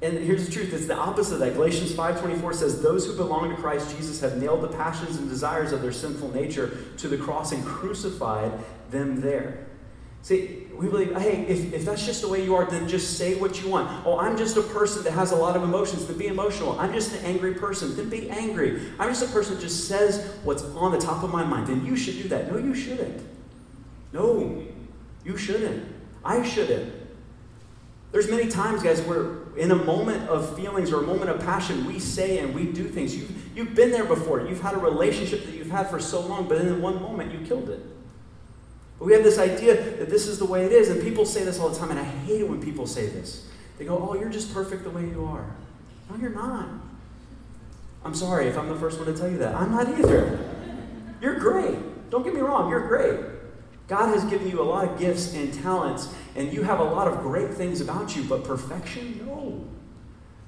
And 0.00 0.18
here's 0.18 0.46
the 0.46 0.52
truth, 0.52 0.72
it's 0.72 0.86
the 0.86 0.96
opposite 0.96 1.34
of 1.34 1.40
that. 1.40 1.54
Galatians 1.54 1.92
5.24 1.92 2.54
says, 2.54 2.82
Those 2.82 3.06
who 3.06 3.16
belong 3.16 3.50
to 3.50 3.56
Christ 3.56 3.96
Jesus 3.96 4.20
have 4.20 4.36
nailed 4.36 4.62
the 4.62 4.68
passions 4.68 5.16
and 5.16 5.28
desires 5.28 5.72
of 5.72 5.82
their 5.82 5.92
sinful 5.92 6.34
nature 6.34 6.84
to 6.98 7.08
the 7.08 7.16
cross 7.16 7.52
and 7.52 7.64
crucified 7.64 8.52
them 8.90 9.20
there. 9.20 9.66
See, 10.22 10.65
we 10.78 10.88
believe, 10.88 11.16
hey, 11.16 11.46
if, 11.48 11.72
if 11.72 11.84
that's 11.84 12.04
just 12.04 12.22
the 12.22 12.28
way 12.28 12.44
you 12.44 12.54
are, 12.54 12.64
then 12.66 12.86
just 12.86 13.16
say 13.16 13.34
what 13.34 13.62
you 13.62 13.70
want. 13.70 14.06
Oh, 14.06 14.18
I'm 14.18 14.36
just 14.36 14.56
a 14.56 14.62
person 14.62 15.02
that 15.04 15.12
has 15.12 15.32
a 15.32 15.36
lot 15.36 15.56
of 15.56 15.62
emotions, 15.62 16.06
then 16.06 16.18
be 16.18 16.26
emotional. 16.26 16.78
I'm 16.78 16.92
just 16.92 17.12
an 17.14 17.24
angry 17.24 17.54
person, 17.54 17.96
then 17.96 18.10
be 18.10 18.28
angry. 18.28 18.82
I'm 18.98 19.08
just 19.08 19.22
a 19.22 19.32
person 19.32 19.54
that 19.54 19.60
just 19.60 19.88
says 19.88 20.34
what's 20.44 20.62
on 20.62 20.92
the 20.92 20.98
top 20.98 21.22
of 21.22 21.32
my 21.32 21.44
mind, 21.44 21.68
then 21.68 21.84
you 21.86 21.96
should 21.96 22.20
do 22.22 22.28
that. 22.28 22.52
No, 22.52 22.58
you 22.58 22.74
shouldn't. 22.74 23.22
No, 24.12 24.62
you 25.24 25.36
shouldn't. 25.36 25.94
I 26.24 26.42
shouldn't. 26.42 26.92
There's 28.12 28.30
many 28.30 28.48
times, 28.48 28.82
guys, 28.82 29.00
where 29.02 29.52
in 29.56 29.70
a 29.70 29.76
moment 29.76 30.28
of 30.28 30.56
feelings 30.56 30.92
or 30.92 31.02
a 31.02 31.06
moment 31.06 31.30
of 31.30 31.40
passion, 31.40 31.86
we 31.86 31.98
say 31.98 32.38
and 32.38 32.54
we 32.54 32.64
do 32.64 32.84
things. 32.84 33.16
You've, 33.16 33.56
you've 33.56 33.74
been 33.74 33.90
there 33.90 34.04
before. 34.04 34.46
You've 34.46 34.60
had 34.60 34.74
a 34.74 34.78
relationship 34.78 35.44
that 35.46 35.54
you've 35.54 35.70
had 35.70 35.88
for 35.88 35.98
so 35.98 36.20
long, 36.20 36.48
but 36.48 36.58
in 36.58 36.82
one 36.82 37.00
moment 37.00 37.32
you 37.32 37.46
killed 37.46 37.70
it. 37.70 37.80
But 38.98 39.06
we 39.06 39.12
have 39.12 39.22
this 39.22 39.38
idea 39.38 39.74
that 39.98 40.08
this 40.08 40.26
is 40.26 40.38
the 40.38 40.46
way 40.46 40.64
it 40.64 40.72
is, 40.72 40.88
and 40.88 41.02
people 41.02 41.26
say 41.26 41.44
this 41.44 41.58
all 41.58 41.68
the 41.68 41.78
time, 41.78 41.90
and 41.90 41.98
I 41.98 42.04
hate 42.04 42.40
it 42.40 42.48
when 42.48 42.62
people 42.62 42.86
say 42.86 43.06
this. 43.06 43.46
They 43.78 43.84
go, 43.84 44.08
Oh, 44.08 44.14
you're 44.14 44.30
just 44.30 44.54
perfect 44.54 44.84
the 44.84 44.90
way 44.90 45.02
you 45.02 45.24
are. 45.26 45.44
No, 46.10 46.16
you're 46.16 46.30
not. 46.30 46.68
I'm 48.04 48.14
sorry 48.14 48.46
if 48.46 48.56
I'm 48.56 48.68
the 48.68 48.76
first 48.76 48.98
one 48.98 49.06
to 49.06 49.16
tell 49.16 49.28
you 49.28 49.38
that. 49.38 49.54
I'm 49.54 49.72
not 49.72 49.88
either. 49.88 50.38
You're 51.20 51.38
great. 51.38 52.10
Don't 52.10 52.22
get 52.22 52.34
me 52.34 52.40
wrong, 52.40 52.70
you're 52.70 52.86
great. 52.86 53.18
God 53.88 54.08
has 54.08 54.24
given 54.24 54.48
you 54.48 54.60
a 54.60 54.64
lot 54.64 54.88
of 54.88 54.98
gifts 54.98 55.34
and 55.34 55.52
talents, 55.52 56.12
and 56.34 56.52
you 56.52 56.62
have 56.62 56.80
a 56.80 56.84
lot 56.84 57.08
of 57.08 57.18
great 57.18 57.54
things 57.54 57.80
about 57.80 58.16
you, 58.16 58.24
but 58.24 58.44
perfection? 58.44 59.24
No. 59.26 59.64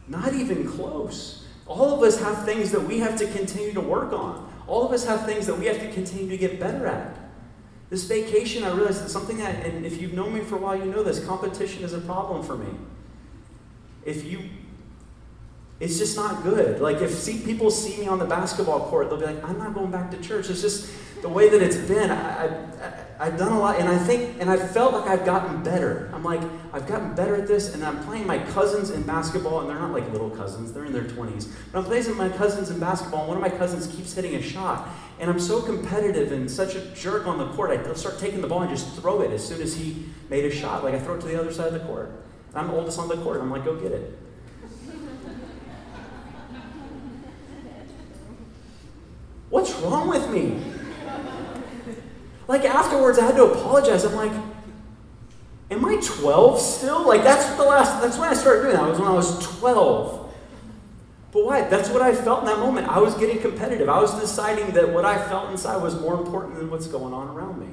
Not 0.09 0.35
even 0.35 0.69
close. 0.69 1.47
All 1.67 1.95
of 1.95 2.03
us 2.03 2.21
have 2.21 2.45
things 2.45 2.71
that 2.73 2.81
we 2.81 2.99
have 3.01 3.19
to 3.19 3.27
continue 3.27 3.73
to 3.75 3.81
work 3.81 4.13
on. 4.13 4.51
All 4.67 4.87
of 4.87 4.93
us 4.93 5.07
have 5.07 5.25
things 5.25 5.47
that 5.47 5.59
we 5.59 5.67
have 5.67 5.79
to 5.81 5.93
continue 5.93 6.29
to 6.29 6.37
get 6.37 6.59
better 6.59 6.87
at. 6.87 7.17
This 7.91 8.05
vacation, 8.05 8.65
I 8.65 8.73
realized 8.75 9.03
it's 9.03 9.13
something 9.13 9.39
that, 9.39 9.65
and 9.65 9.87
if 9.87 10.01
you've 10.01 10.13
known 10.13 10.35
me 10.35 10.41
for 10.41 10.57
a 10.57 10.59
while, 10.59 10.77
you 10.77 10.85
know 10.85 11.03
this 11.03 11.25
competition 11.25 11.85
is 11.85 11.95
a 11.95 12.01
problem 12.01 12.43
for 12.43 12.57
me. 12.57 12.69
If 14.05 14.25
you, 14.25 14.41
it's 15.81 15.99
just 15.99 16.17
not 16.17 16.43
good. 16.43 16.81
Like, 16.81 16.99
if 17.03 17.13
see, 17.13 17.39
people 17.39 17.71
see 17.71 18.01
me 18.01 18.09
on 18.09 18.19
the 18.19 18.25
basketball 18.25 18.89
court, 18.89 19.11
they'll 19.11 19.19
be 19.19 19.27
like, 19.27 19.43
I'm 19.45 19.59
not 19.59 19.75
going 19.75 19.91
back 19.91 20.11
to 20.11 20.17
church. 20.19 20.51
It's 20.51 20.61
just, 20.61 20.91
the 21.23 21.29
way 21.29 21.49
that 21.49 21.61
it's 21.61 21.77
been, 21.77 22.11
I, 22.11 22.47
I, 23.19 23.25
have 23.27 23.39
done 23.39 23.53
a 23.53 23.59
lot, 23.59 23.81
and 23.81 23.89
I 23.89 23.99
think, 23.99 24.37
and 24.41 24.49
I 24.49 24.57
felt 24.57 24.93
like 24.93 25.07
I've 25.07 25.25
gotten 25.25 25.63
better. 25.63 26.11
I'm 26.13 26.23
like, 26.23 26.41
I've 26.73 26.87
gotten 26.87 27.15
better 27.15 27.35
at 27.35 27.49
this, 27.49 27.75
and 27.75 27.85
I'm 27.85 28.03
playing 28.05 28.27
my 28.27 28.39
cousins 28.39 28.91
in 28.91 29.03
basketball, 29.03 29.61
and 29.61 29.69
they're 29.69 29.79
not 29.79 29.93
like 29.93 30.11
little 30.13 30.31
cousins, 30.31 30.73
they're 30.73 30.85
in 30.85 30.93
their 30.93 31.05
20s. 31.05 31.49
But 31.73 31.81
I'm 31.81 31.85
playing 31.85 32.17
my 32.17 32.29
cousins 32.29 32.71
in 32.71 32.79
basketball, 32.79 33.21
and 33.21 33.29
one 33.29 33.37
of 33.37 33.43
my 33.43 33.57
cousins 33.57 33.87
keeps 33.95 34.15
hitting 34.15 34.35
a 34.37 34.43
shot. 34.43 34.89
And 35.19 35.29
I'm 35.29 35.41
so 35.41 35.61
competitive 35.61 36.31
and 36.31 36.49
such 36.49 36.77
a 36.77 36.81
jerk 36.95 37.27
on 37.27 37.39
the 37.39 37.49
court, 37.49 37.71
I 37.71 37.95
start 37.95 38.21
taking 38.21 38.41
the 38.41 38.47
ball 38.47 38.63
and 38.63 38.71
just 38.71 38.95
throw 38.95 39.21
it 39.23 39.33
as 39.33 39.47
soon 39.47 39.61
as 39.61 39.75
he 39.75 40.07
made 40.31 40.45
a 40.45 40.51
shot. 40.51 40.85
Like 40.85 40.95
I 40.95 41.01
throw 41.01 41.17
it 41.17 41.21
to 41.23 41.27
the 41.27 41.39
other 41.41 41.53
side 41.53 41.67
of 41.67 41.73
the 41.73 41.81
court. 41.81 42.13
I'm 42.55 42.69
the 42.69 42.75
oldest 42.75 43.01
on 43.01 43.09
the 43.09 43.17
court. 43.17 43.41
I'm 43.41 43.51
like, 43.51 43.65
go 43.65 43.75
get 43.75 43.91
it. 43.91 44.17
What's 49.51 49.75
wrong 49.81 50.09
with 50.09 50.29
me? 50.31 50.63
Like 52.47 52.65
afterwards, 52.65 53.19
I 53.19 53.27
had 53.27 53.37
to 53.37 53.45
apologize. 53.45 54.05
I'm 54.05 54.15
like, 54.15 54.33
am 55.71 55.85
I 55.85 56.01
12 56.03 56.61
still? 56.61 57.07
Like 57.07 57.23
that's 57.23 57.55
the 57.57 57.63
last. 57.63 58.03
That's 58.03 58.19
when 58.19 58.29
I 58.29 58.35
started 58.35 58.63
doing 58.63 58.75
that. 58.75 58.87
It 58.87 58.91
was 58.91 58.99
when 58.99 59.09
I 59.09 59.15
was 59.15 59.59
12. 59.59 60.35
But 61.31 61.45
why? 61.45 61.69
That's 61.69 61.91
what 61.91 62.01
I 62.01 62.15
felt 62.15 62.41
in 62.41 62.47
that 62.47 62.59
moment. 62.59 62.89
I 62.89 62.99
was 63.01 63.15
getting 63.15 63.39
competitive. 63.39 63.89
I 63.89 64.01
was 64.01 64.19
deciding 64.19 64.71
that 64.71 64.89
what 64.89 65.05
I 65.05 65.19
felt 65.29 65.51
inside 65.51 65.83
was 65.83 66.01
more 66.01 66.15
important 66.15 66.57
than 66.57 66.71
what's 66.71 66.87
going 66.87 67.13
on 67.13 67.29
around 67.29 67.61
me. 67.61 67.69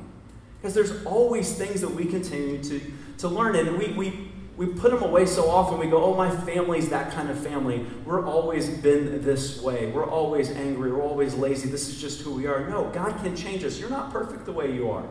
Because 0.57 0.73
there's 0.73 1.05
always 1.05 1.57
things 1.57 1.79
that 1.81 1.91
we 1.91 2.05
continue 2.05 2.61
to, 2.63 2.81
to 3.19 3.27
learn, 3.29 3.55
and 3.55 3.77
we, 3.77 3.93
we 3.93 4.31
we 4.57 4.67
put 4.67 4.91
them 4.91 5.03
away 5.03 5.25
so 5.25 5.49
often. 5.49 5.77
We 5.77 5.87
go, 5.87 6.03
oh, 6.03 6.13
my 6.13 6.29
family's 6.29 6.89
that 6.89 7.11
kind 7.11 7.29
of 7.29 7.37
family. 7.37 7.85
We're 8.05 8.25
always 8.25 8.69
been 8.69 9.21
this 9.21 9.61
way. 9.61 9.87
We're 9.87 10.09
always 10.09 10.51
angry. 10.51 10.91
We're 10.91 11.03
always 11.03 11.33
lazy. 11.33 11.69
This 11.69 11.89
is 11.89 11.99
just 11.99 12.21
who 12.21 12.33
we 12.33 12.47
are. 12.47 12.69
No, 12.69 12.89
God 12.93 13.17
can 13.21 13.35
change 13.35 13.63
us. 13.65 13.79
You're 13.79 13.89
not 13.89 14.11
perfect 14.11 14.45
the 14.45 14.53
way 14.53 14.73
you 14.73 14.89
are. 14.89 15.05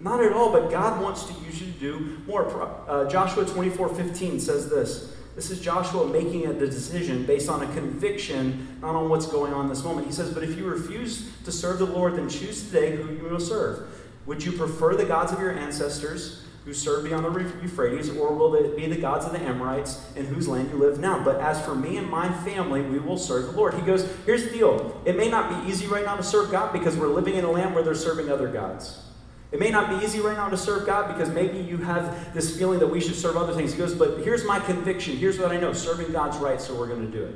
Not 0.00 0.20
at 0.20 0.32
all, 0.32 0.50
but 0.50 0.70
God 0.70 1.00
wants 1.00 1.24
to 1.26 1.34
use 1.44 1.60
you 1.60 1.72
to 1.72 1.78
do 1.78 2.18
more. 2.26 2.44
Uh, 2.88 3.08
Joshua 3.08 3.44
24 3.44 3.88
15 3.90 4.40
says 4.40 4.68
this. 4.68 5.14
This 5.36 5.50
is 5.50 5.60
Joshua 5.60 6.06
making 6.06 6.46
a 6.46 6.52
decision 6.52 7.24
based 7.24 7.48
on 7.48 7.62
a 7.62 7.72
conviction, 7.72 8.78
not 8.82 8.96
on 8.96 9.08
what's 9.08 9.26
going 9.26 9.54
on 9.54 9.66
in 9.66 9.68
this 9.68 9.82
moment. 9.82 10.06
He 10.06 10.12
says, 10.12 10.34
But 10.34 10.42
if 10.42 10.58
you 10.58 10.66
refuse 10.66 11.30
to 11.44 11.52
serve 11.52 11.78
the 11.78 11.86
Lord, 11.86 12.16
then 12.16 12.28
choose 12.28 12.64
today 12.64 12.96
who 12.96 13.14
you 13.14 13.22
will 13.22 13.40
serve. 13.40 13.88
Would 14.26 14.44
you 14.44 14.52
prefer 14.52 14.94
the 14.94 15.04
gods 15.04 15.32
of 15.32 15.38
your 15.38 15.52
ancestors? 15.52 16.44
Who 16.64 16.72
served 16.72 17.04
beyond 17.04 17.24
the 17.24 17.40
Euphrates, 17.62 18.08
or 18.10 18.32
will 18.32 18.54
it 18.54 18.76
be 18.76 18.86
the 18.86 18.96
gods 18.96 19.26
of 19.26 19.32
the 19.32 19.40
Amorites 19.40 20.00
in 20.14 20.26
whose 20.26 20.46
land 20.46 20.70
you 20.70 20.78
live 20.78 21.00
now? 21.00 21.22
But 21.22 21.40
as 21.40 21.60
for 21.64 21.74
me 21.74 21.96
and 21.96 22.08
my 22.08 22.32
family, 22.44 22.82
we 22.82 23.00
will 23.00 23.18
serve 23.18 23.46
the 23.46 23.52
Lord. 23.52 23.74
He 23.74 23.82
goes, 23.82 24.08
Here's 24.24 24.44
the 24.44 24.50
deal. 24.50 25.02
It 25.04 25.16
may 25.16 25.28
not 25.28 25.64
be 25.64 25.70
easy 25.70 25.88
right 25.88 26.04
now 26.04 26.16
to 26.16 26.22
serve 26.22 26.52
God 26.52 26.72
because 26.72 26.96
we're 26.96 27.08
living 27.08 27.34
in 27.34 27.44
a 27.44 27.50
land 27.50 27.74
where 27.74 27.82
they're 27.82 27.94
serving 27.94 28.30
other 28.30 28.48
gods. 28.48 29.02
It 29.50 29.58
may 29.58 29.70
not 29.70 29.90
be 29.90 30.04
easy 30.04 30.20
right 30.20 30.36
now 30.36 30.48
to 30.48 30.56
serve 30.56 30.86
God 30.86 31.12
because 31.12 31.28
maybe 31.28 31.58
you 31.58 31.78
have 31.78 32.32
this 32.32 32.56
feeling 32.56 32.78
that 32.78 32.86
we 32.86 33.00
should 33.00 33.16
serve 33.16 33.36
other 33.36 33.52
things. 33.52 33.72
He 33.72 33.78
goes, 33.78 33.94
But 33.94 34.20
here's 34.20 34.44
my 34.44 34.60
conviction. 34.60 35.16
Here's 35.16 35.38
what 35.38 35.50
I 35.50 35.58
know 35.58 35.72
serving 35.72 36.12
God's 36.12 36.38
right, 36.38 36.60
so 36.60 36.74
we're 36.76 36.88
going 36.88 37.10
to 37.10 37.12
do 37.12 37.24
it. 37.24 37.34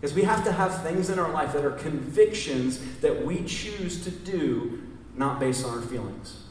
Because 0.00 0.16
we 0.16 0.22
have 0.22 0.44
to 0.44 0.52
have 0.52 0.82
things 0.82 1.10
in 1.10 1.18
our 1.18 1.30
life 1.30 1.52
that 1.52 1.64
are 1.64 1.72
convictions 1.72 2.80
that 3.00 3.26
we 3.26 3.44
choose 3.44 4.02
to 4.04 4.10
do, 4.10 4.82
not 5.14 5.38
based 5.38 5.64
on 5.66 5.76
our 5.76 5.82
feelings. 5.82 6.44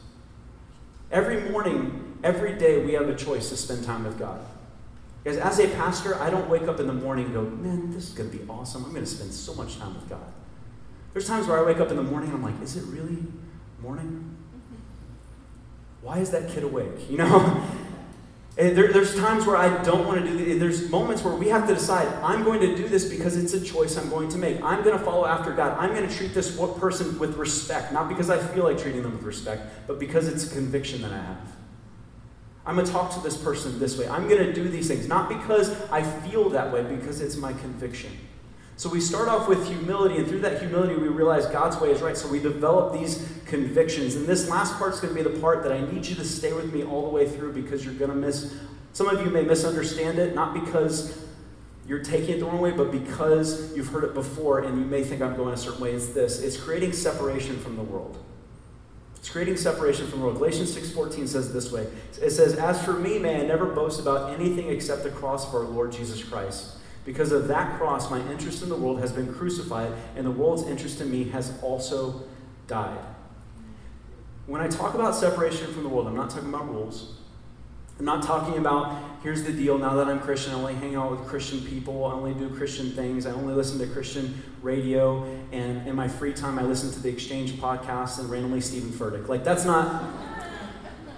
Every 1.12 1.50
morning, 1.50 2.17
every 2.24 2.54
day, 2.54 2.84
we 2.86 2.93
have 2.93 3.10
a 3.10 3.15
choice 3.15 3.50
to 3.50 3.58
spend 3.58 3.84
time 3.84 4.04
with 4.04 4.19
God. 4.19 4.39
Because 5.24 5.38
as 5.38 5.60
a 5.60 5.67
pastor, 5.76 6.15
I 6.22 6.30
don't 6.30 6.50
wake 6.50 6.67
up 6.67 6.80
in 6.80 6.88
the 6.88 6.93
morning 6.93 7.26
and 7.26 7.34
go, 7.34 7.41
man, 7.41 7.91
this 7.91 8.10
is 8.10 8.13
going 8.13 8.30
to 8.30 8.38
be 8.38 8.43
awesome. 8.50 8.86
I'm 8.86 8.91
going 8.91 9.04
to 9.04 9.10
spend 9.10 9.34
so 9.34 9.54
much 9.56 9.78
time 9.78 9.95
with 9.95 10.08
God. 10.10 10.32
There's 11.13 11.28
times 11.28 11.48
where 11.48 11.58
I 11.58 11.63
wake 11.63 11.80
up 11.80 11.89
in 11.89 11.98
the 11.98 12.04
morning 12.04 12.30
and 12.30 12.38
I'm 12.38 12.43
like, 12.43 12.62
is 12.62 12.78
it 12.78 12.84
really 12.86 13.24
morning? 13.82 14.38
Mm-hmm. 14.56 16.06
Why 16.06 16.19
is 16.19 16.30
that 16.32 16.50
kid 16.50 16.63
awake? 16.63 17.10
You 17.10 17.17
know? 17.17 17.67
There, 18.60 18.91
there's 18.91 19.15
times 19.15 19.45
where 19.45 19.56
I 19.56 19.82
don't 19.84 20.06
want 20.06 20.19
to 20.19 20.28
do 20.30 20.38
this. 20.38 20.60
There's 20.60 20.89
moments 20.89 21.24
where 21.24 21.34
we 21.34 21.48
have 21.48 21.65
to 21.69 21.74
decide, 21.74 22.08
I'm 22.22 22.43
going 22.43 22.60
to 22.60 22.76
do 22.76 22.89
this 22.89 23.06
because 23.06 23.38
it's 23.38 23.54
a 23.54 23.62
choice 23.62 23.95
I'm 23.95 24.10
going 24.10 24.28
to 24.30 24.38
make. 24.38 24.62
I'm 24.62 24.84
going 24.84 25.00
to 25.00 25.04
follow 25.04 25.26
after 25.26 25.54
God. 25.54 25.78
I'm 25.80 25.95
going 25.95 26.06
to 26.06 26.13
treat 26.13 26.34
this 26.34 26.58
person 26.58 27.17
with 27.19 27.38
respect, 27.38 27.93
not 27.93 28.10
because 28.10 28.30
I 28.30 28.38
feel 28.38 28.65
like 28.65 28.78
treating 28.78 29.02
them 29.02 29.13
with 29.13 29.24
respect, 29.24 29.88
but 29.88 29.98
because 29.98 30.28
it's 30.28 30.52
a 30.52 30.54
conviction 30.54 31.02
that 31.04 31.13
I 31.13 31.22
have. 31.22 31.56
I'm 32.65 32.76
going 32.76 32.86
to 32.86 32.91
talk 32.91 33.13
to 33.13 33.22
this 33.22 33.38
person 33.38 33.80
this 33.80 33.98
way. 33.98 34.10
I'm 34.10 34.28
going 34.28 34.45
to 34.45 34.52
do 34.52 34.67
these 34.67 34.89
things, 34.89 35.08
not 35.08 35.30
because 35.30 35.72
I 35.89 36.04
feel 36.04 36.50
that 36.50 36.74
way, 36.74 36.84
because 36.84 37.22
it's 37.22 37.38
my 37.38 37.54
conviction. 37.54 38.12
So 38.80 38.88
we 38.88 39.02
start 39.02 39.28
off 39.28 39.50
with 39.50 39.68
humility, 39.68 40.15
and 40.15 40.26
through 40.26 40.39
that 40.39 40.62
humility, 40.62 40.96
we 40.96 41.10
realize 41.10 41.46
God's 41.48 41.76
way 41.82 41.92
is 41.92 42.02
right. 42.02 42.15
So 42.15 42.30
we 42.30 42.39
develop 42.39 42.94
these 42.94 43.30
convictions. 43.46 44.15
And 44.15 44.26
this 44.26 44.50
last 44.50 44.78
part 44.78 44.94
is 44.94 45.02
going 45.02 45.13
to 45.13 45.22
be 45.22 45.30
the 45.30 45.38
part 45.42 45.63
that 45.63 45.74
I 45.74 45.82
need 45.92 46.06
you 46.06 46.15
to 46.15 46.24
stay 46.24 46.54
with 46.54 46.74
me 46.74 46.86
all 46.86 47.02
the 47.02 47.10
way 47.10 47.28
through 47.28 47.52
because 47.52 47.84
you're 47.84 47.94
going 47.96 48.10
to 48.10 48.15
miss. 48.15 48.56
Some 48.94 49.10
of 49.10 49.20
you 49.20 49.30
may 49.30 49.42
misunderstand 49.42 50.18
it, 50.18 50.34
not 50.34 50.54
because 50.54 51.26
you're 51.86 52.02
taking 52.02 52.36
it 52.36 52.39
the 52.39 52.46
wrong 52.46 52.62
way, 52.62 52.72
but 52.72 52.89
because 52.89 53.76
you've 53.76 53.89
heard 53.89 54.06
it 54.06 54.13
before 54.13 54.60
and 54.60 54.80
you 54.80 54.86
may 54.86 55.04
think 55.04 55.22
I'm 55.22 55.36
going 55.36 55.54
a 55.54 55.58
certain 55.58 55.82
way. 55.82 55.92
It's 55.92 56.08
this 56.13 56.42
it's 56.42 56.56
creating 56.56 56.94
separation 56.94 57.60
from 57.60 57.76
the 57.76 57.84
world. 57.84 58.18
It's 59.18 59.30
creating 59.30 59.58
separation 59.58 60.08
from 60.08 60.20
the 60.20 60.26
world. 60.28 60.38
Galatians 60.38 60.74
6:14 60.74 61.28
says 61.28 61.52
this 61.52 61.70
way. 61.70 61.86
It 62.22 62.32
says, 62.32 62.56
As 62.56 62.82
for 62.82 62.94
me, 62.94 63.20
may 63.20 63.42
I 63.42 63.46
never 63.46 63.65
boast 63.65 64.00
about 64.00 64.39
anything 64.39 64.70
except 64.70 65.04
the 65.04 65.10
cross 65.10 65.46
of 65.46 65.54
our 65.54 65.63
Lord 65.63 65.92
Jesus 65.92 66.24
Christ 66.24 66.78
because 67.10 67.32
of 67.32 67.48
that 67.48 67.76
cross, 67.80 68.12
my 68.12 68.22
interest 68.30 68.62
in 68.62 68.69
the 68.69 68.76
world 68.76 69.00
has 69.00 69.12
been 69.12 69.34
crucified, 69.34 69.91
and 70.15 70.24
the 70.24 70.32
world's 70.32 70.67
interest 70.67 71.02
in 71.02 71.10
me 71.10 71.24
has 71.24 71.58
also 71.63 72.22
died. 72.67 73.00
When 74.45 74.62
I 74.62 74.67
talk 74.67 74.93
about 74.93 75.15
separation 75.15 75.74
from 75.74 75.82
the 75.82 75.89
world, 75.89 76.06
I'm 76.06 76.15
not 76.15 76.30
talking 76.30 76.50
about 76.50 76.69
rules. 76.69 77.15
I'm 77.98 78.06
not 78.06 78.22
talking 78.22 78.60
about, 78.60 78.95
here's 79.24 79.41
the 79.41 79.52
deal, 79.52 79.80
now 79.80 79.95
that 79.95 80.08
I'm 80.08 80.19
Christian, 80.19 80.54
I 80.54 80.58
only 80.58 80.76
hang 80.76 80.95
out 80.95 81.10
with 81.10 81.28
Christian 81.28 81.62
people, 81.62 82.06
I 82.06 82.13
only 82.13 82.36
do 82.36 82.48
Christian 82.56 82.91
things, 82.91 83.26
I 83.26 83.32
only 83.32 83.56
listen 83.56 83.80
to 83.80 83.88
Christian 83.88 84.43
radio, 84.62 85.24
and 85.52 85.88
in 85.88 85.95
my 85.95 86.08
free 86.08 86.32
time 86.32 86.60
I 86.60 86.62
listen 86.62 86.91
to 86.91 87.00
the 87.00 87.10
Exchange 87.10 87.54
podcast 87.54 88.19
and 88.19 88.30
randomly 88.30 88.62
Steven 88.62 88.91
Furtick. 88.91 89.28
Like 89.28 89.43
that's 89.43 89.65
not 89.65 90.13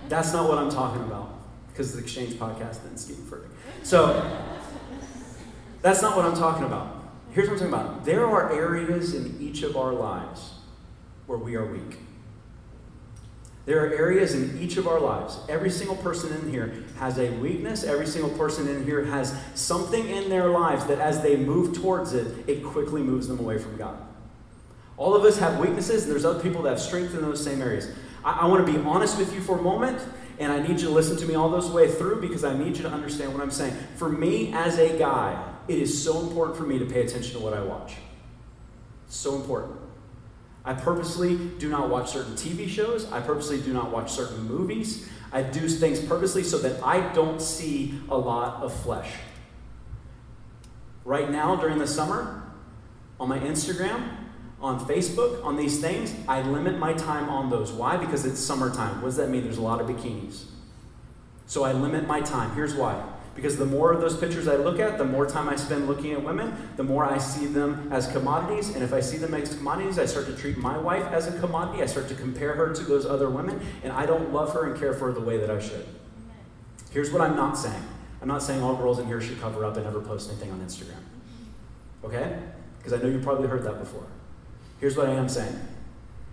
that's 0.07 0.31
not 0.31 0.47
what 0.47 0.57
I'm 0.57 0.69
talking 0.69 1.01
about. 1.01 1.33
Because 1.67 1.93
the 1.93 1.99
Exchange 1.99 2.35
podcast 2.35 2.85
and 2.85 2.97
Steven 2.97 3.25
Furtick. 3.25 3.49
So 3.83 4.21
that's 5.81 6.01
not 6.01 6.15
what 6.15 6.25
I'm 6.25 6.35
talking 6.35 6.65
about. 6.65 7.03
Here's 7.31 7.49
what 7.49 7.61
I'm 7.61 7.71
talking 7.71 7.87
about. 7.87 8.05
There 8.05 8.25
are 8.25 8.51
areas 8.51 9.13
in 9.13 9.37
each 9.39 9.63
of 9.63 9.77
our 9.77 9.93
lives 9.93 10.51
where 11.27 11.37
we 11.37 11.55
are 11.55 11.65
weak. 11.65 11.97
There 13.65 13.85
are 13.85 13.93
areas 13.93 14.33
in 14.33 14.59
each 14.59 14.77
of 14.77 14.87
our 14.87 14.99
lives. 14.99 15.37
Every 15.47 15.69
single 15.69 15.95
person 15.95 16.33
in 16.33 16.49
here 16.49 16.83
has 16.97 17.19
a 17.19 17.29
weakness. 17.31 17.83
Every 17.83 18.07
single 18.07 18.31
person 18.31 18.67
in 18.67 18.83
here 18.83 19.05
has 19.05 19.35
something 19.53 20.07
in 20.07 20.29
their 20.29 20.49
lives 20.49 20.85
that 20.85 20.99
as 20.99 21.21
they 21.21 21.37
move 21.37 21.75
towards 21.75 22.13
it, 22.13 22.49
it 22.49 22.63
quickly 22.63 23.01
moves 23.01 23.27
them 23.27 23.39
away 23.39 23.59
from 23.59 23.77
God. 23.77 23.97
All 24.97 25.15
of 25.15 25.23
us 25.23 25.37
have 25.39 25.59
weaknesses, 25.59 26.03
and 26.03 26.11
there's 26.11 26.25
other 26.25 26.41
people 26.41 26.63
that 26.63 26.71
have 26.71 26.81
strength 26.81 27.13
in 27.13 27.21
those 27.21 27.43
same 27.43 27.61
areas. 27.61 27.87
I, 28.25 28.41
I 28.41 28.45
want 28.47 28.65
to 28.65 28.71
be 28.71 28.79
honest 28.79 29.17
with 29.17 29.33
you 29.33 29.41
for 29.41 29.59
a 29.59 29.61
moment, 29.61 30.01
and 30.39 30.51
I 30.51 30.59
need 30.59 30.79
you 30.79 30.87
to 30.87 30.89
listen 30.89 31.17
to 31.17 31.25
me 31.25 31.35
all 31.35 31.49
this 31.49 31.69
way 31.69 31.89
through 31.89 32.19
because 32.19 32.43
I 32.43 32.57
need 32.57 32.77
you 32.77 32.83
to 32.83 32.89
understand 32.89 33.33
what 33.33 33.43
I'm 33.43 33.51
saying. 33.51 33.75
For 33.95 34.09
me, 34.09 34.53
as 34.53 34.79
a 34.79 34.97
guy, 34.97 35.50
it 35.71 35.79
is 35.79 36.03
so 36.03 36.19
important 36.19 36.57
for 36.57 36.63
me 36.63 36.79
to 36.79 36.85
pay 36.85 37.01
attention 37.01 37.33
to 37.33 37.39
what 37.39 37.53
I 37.53 37.61
watch. 37.61 37.95
So 39.07 39.35
important. 39.35 39.79
I 40.63 40.73
purposely 40.73 41.37
do 41.57 41.69
not 41.69 41.89
watch 41.89 42.11
certain 42.11 42.33
TV 42.33 42.67
shows. 42.67 43.11
I 43.11 43.19
purposely 43.19 43.59
do 43.59 43.73
not 43.73 43.91
watch 43.91 44.11
certain 44.11 44.43
movies. 44.43 45.09
I 45.31 45.41
do 45.41 45.67
things 45.67 45.99
purposely 45.99 46.43
so 46.43 46.57
that 46.59 46.83
I 46.83 47.13
don't 47.13 47.41
see 47.41 47.99
a 48.09 48.17
lot 48.17 48.61
of 48.61 48.73
flesh. 48.73 49.09
Right 51.03 51.31
now, 51.31 51.55
during 51.55 51.79
the 51.79 51.87
summer, 51.87 52.43
on 53.19 53.29
my 53.29 53.39
Instagram, 53.39 54.17
on 54.59 54.79
Facebook, 54.79 55.43
on 55.43 55.55
these 55.55 55.79
things, 55.79 56.13
I 56.27 56.43
limit 56.43 56.77
my 56.77 56.93
time 56.93 57.27
on 57.29 57.49
those. 57.49 57.71
Why? 57.71 57.97
Because 57.97 58.25
it's 58.25 58.39
summertime. 58.39 59.01
What 59.01 59.07
does 59.07 59.17
that 59.17 59.29
mean? 59.29 59.43
There's 59.43 59.57
a 59.57 59.61
lot 59.61 59.81
of 59.81 59.87
bikinis. 59.87 60.43
So 61.47 61.63
I 61.63 61.71
limit 61.71 62.07
my 62.07 62.21
time. 62.21 62.53
Here's 62.53 62.75
why 62.75 63.03
because 63.35 63.57
the 63.57 63.65
more 63.65 63.93
of 63.93 64.01
those 64.01 64.17
pictures 64.17 64.47
I 64.47 64.57
look 64.57 64.79
at, 64.79 64.97
the 64.97 65.05
more 65.05 65.25
time 65.25 65.47
I 65.47 65.55
spend 65.55 65.87
looking 65.87 66.11
at 66.11 66.21
women, 66.21 66.53
the 66.75 66.83
more 66.83 67.05
I 67.05 67.17
see 67.17 67.45
them 67.45 67.87
as 67.91 68.07
commodities. 68.11 68.75
And 68.75 68.83
if 68.83 68.93
I 68.93 68.99
see 68.99 69.17
them 69.17 69.33
as 69.33 69.55
commodities, 69.55 69.97
I 69.97 70.05
start 70.05 70.25
to 70.25 70.35
treat 70.35 70.57
my 70.57 70.77
wife 70.77 71.05
as 71.13 71.27
a 71.27 71.39
commodity. 71.39 71.81
I 71.81 71.85
start 71.85 72.09
to 72.09 72.15
compare 72.15 72.53
her 72.53 72.73
to 72.73 72.83
those 72.83 73.05
other 73.05 73.29
women, 73.29 73.61
and 73.83 73.93
I 73.93 74.05
don't 74.05 74.33
love 74.33 74.53
her 74.53 74.69
and 74.69 74.79
care 74.79 74.93
for 74.93 75.07
her 75.07 75.13
the 75.13 75.21
way 75.21 75.37
that 75.37 75.49
I 75.49 75.59
should. 75.61 75.85
Here's 76.91 77.09
what 77.09 77.21
I'm 77.21 77.37
not 77.37 77.57
saying 77.57 77.81
I'm 78.21 78.27
not 78.27 78.43
saying 78.43 78.61
all 78.61 78.75
girls 78.75 78.99
in 78.99 79.07
here 79.07 79.19
should 79.21 79.39
cover 79.39 79.65
up 79.65 79.75
and 79.77 79.85
never 79.85 80.01
post 80.01 80.29
anything 80.29 80.51
on 80.51 80.59
Instagram. 80.59 81.01
Okay? 82.03 82.37
Because 82.77 82.93
I 82.93 82.97
know 82.97 83.07
you 83.07 83.19
probably 83.19 83.47
heard 83.47 83.63
that 83.63 83.79
before. 83.79 84.05
Here's 84.79 84.95
what 84.95 85.07
I 85.07 85.13
am 85.13 85.29
saying. 85.29 85.59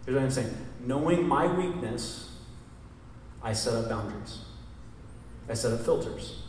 Here's 0.04 0.14
what 0.14 0.24
I'm 0.24 0.30
saying. 0.30 0.54
Knowing 0.84 1.26
my 1.26 1.46
weakness, 1.46 2.30
I 3.42 3.52
set 3.52 3.74
up 3.74 3.88
boundaries. 3.88 4.40
I 5.48 5.54
set 5.54 5.72
up 5.72 5.80
filters. 5.80 6.42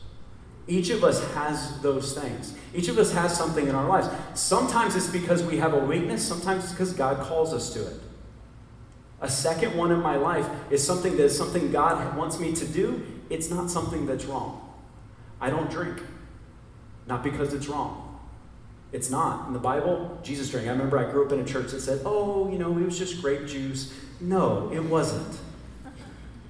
Each 0.70 0.92
of 0.92 1.04
us 1.04 1.22
has 1.34 1.82
those 1.82 2.14
things. 2.18 2.54
Each 2.76 2.88
of 2.88 3.00
us 3.00 3.12
has 3.12 3.36
something 3.36 3.68
in 3.68 3.74
our 3.74 3.88
lives. 3.88 4.08
Sometimes 4.40 4.96
it's 4.96 5.08
because 5.08 5.42
we 5.44 5.58
have 5.58 5.74
a 5.74 5.80
weakness, 5.80 6.26
sometimes 6.26 6.64
it's 6.64 6.74
because 6.74 6.94
God 6.94 7.26
calls 7.26 7.54
us 7.54 7.74
to 7.74 7.86
it. 7.86 8.00
A 9.20 9.30
second 9.30 9.76
one 9.76 9.92
in 9.92 10.00
my 10.00 10.16
life 10.16 10.48
is 10.70 10.86
something 10.86 11.18
that 11.18 11.24
is 11.24 11.36
something 11.36 11.72
God 11.72 12.16
wants 12.16 12.40
me 12.40 12.54
to 12.54 12.66
do. 12.66 13.04
It's 13.32 13.50
not 13.50 13.70
something 13.72 14.06
that's 14.06 14.26
wrong. 14.26 14.74
I 15.42 15.50
don't 15.50 15.70
drink. 15.72 16.02
Not 17.08 17.24
because 17.24 17.54
it's 17.54 17.68
wrong. 17.68 18.20
It's 18.92 19.10
not. 19.10 19.48
In 19.48 19.54
the 19.54 19.60
Bible, 19.60 20.20
Jesus 20.24 20.50
drank. 20.52 20.68
I 20.68 20.72
remember 20.72 21.00
I 21.00 21.10
grew 21.10 21.26
up 21.26 21.32
in 21.32 21.40
a 21.40 21.46
church 21.46 21.72
that 21.72 21.82
said, 21.82 22.02
oh, 22.06 22.50
you 22.52 22.60
know, 22.60 22.78
it 22.78 22.86
was 22.86 22.98
just 22.98 23.22
grape 23.22 23.48
juice. 23.48 23.92
No, 24.22 24.72
it 24.72 24.84
wasn't. 24.84 25.40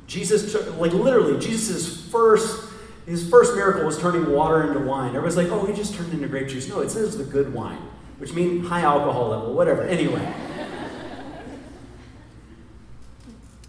Jesus 0.07 0.51
took, 0.51 0.77
like 0.77 0.93
literally, 0.93 1.39
Jesus' 1.39 2.09
first 2.09 2.68
his 3.09 3.27
first 3.27 3.55
miracle 3.55 3.85
was 3.85 3.97
turning 3.97 4.31
water 4.31 4.67
into 4.67 4.79
wine. 4.79 5.09
Everybody's 5.09 5.35
like, 5.35 5.47
oh, 5.47 5.65
he 5.65 5.73
just 5.73 5.95
turned 5.95 6.13
into 6.13 6.27
grape 6.27 6.47
juice. 6.47 6.69
No, 6.69 6.81
it 6.81 6.91
says 6.91 7.17
the 7.17 7.23
good 7.23 7.51
wine, 7.51 7.81
which 8.19 8.33
means 8.33 8.67
high 8.67 8.81
alcohol 8.81 9.29
level, 9.29 9.53
whatever. 9.55 9.81
Anyway. 9.81 10.31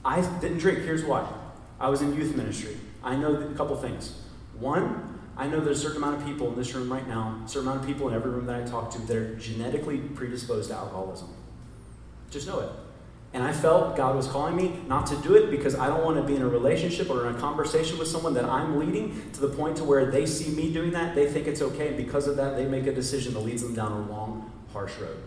I 0.05 0.21
didn't 0.41 0.59
drink. 0.59 0.81
Here's 0.81 1.05
why. 1.05 1.27
I 1.79 1.89
was 1.89 2.03
in 2.03 2.15
youth 2.15 2.37
ministry. 2.37 2.77
I 3.03 3.17
know 3.17 3.35
a 3.35 3.55
couple 3.55 3.77
things. 3.77 4.21
One, 4.59 5.19
I 5.39 5.47
know 5.47 5.61
there's 5.61 5.79
a 5.79 5.83
certain 5.83 6.03
amount 6.03 6.21
of 6.21 6.27
people 6.27 6.49
in 6.49 6.57
this 6.57 6.75
room 6.75 6.93
right 6.93 7.09
now, 7.09 7.41
a 7.43 7.49
certain 7.49 7.69
amount 7.69 7.81
of 7.81 7.87
people 7.87 8.09
in 8.09 8.15
every 8.15 8.31
room 8.31 8.45
that 8.45 8.63
I 8.63 8.67
talk 8.67 8.91
to 8.93 8.99
that 9.01 9.17
are 9.17 9.35
genetically 9.37 9.99
predisposed 9.99 10.69
to 10.69 10.77
alcoholism. 10.77 11.29
Just 12.31 12.47
know 12.47 12.61
it. 12.61 12.69
And 13.33 13.45
I 13.45 13.53
felt 13.53 13.97
God 13.97 14.17
was 14.17 14.27
calling 14.27 14.57
me 14.57 14.81
not 14.89 15.07
to 15.07 15.17
do 15.17 15.37
it 15.37 15.51
because 15.51 15.77
I 15.77 15.87
don't 15.87 16.05
want 16.05 16.17
to 16.17 16.23
be 16.23 16.35
in 16.35 16.43
a 16.43 16.49
relationship 16.49 17.09
or 17.09 17.29
in 17.29 17.37
a 17.37 17.39
conversation 17.39 17.97
with 17.97 18.09
someone 18.09 18.35
that 18.35 18.45
I'm 18.45 18.79
leading 18.79 19.31
to 19.33 19.41
the 19.41 19.49
point 19.49 19.77
to 19.77 19.85
where 19.85 20.11
they 20.11 20.27
see 20.27 20.51
me 20.51 20.73
doing 20.73 20.91
that, 20.93 21.15
they 21.15 21.31
think 21.31 21.47
it's 21.47 21.63
okay, 21.63 21.89
and 21.89 21.97
because 21.97 22.27
of 22.27 22.37
that, 22.37 22.57
they 22.57 22.67
make 22.67 22.89
a 22.89 22.93
decision 22.93 23.35
that 23.35 23.41
leads 23.41 23.63
them 23.63 23.73
down 23.75 23.93
a 23.93 24.01
long, 24.11 24.51
harsh 24.73 24.97
road. 24.99 25.23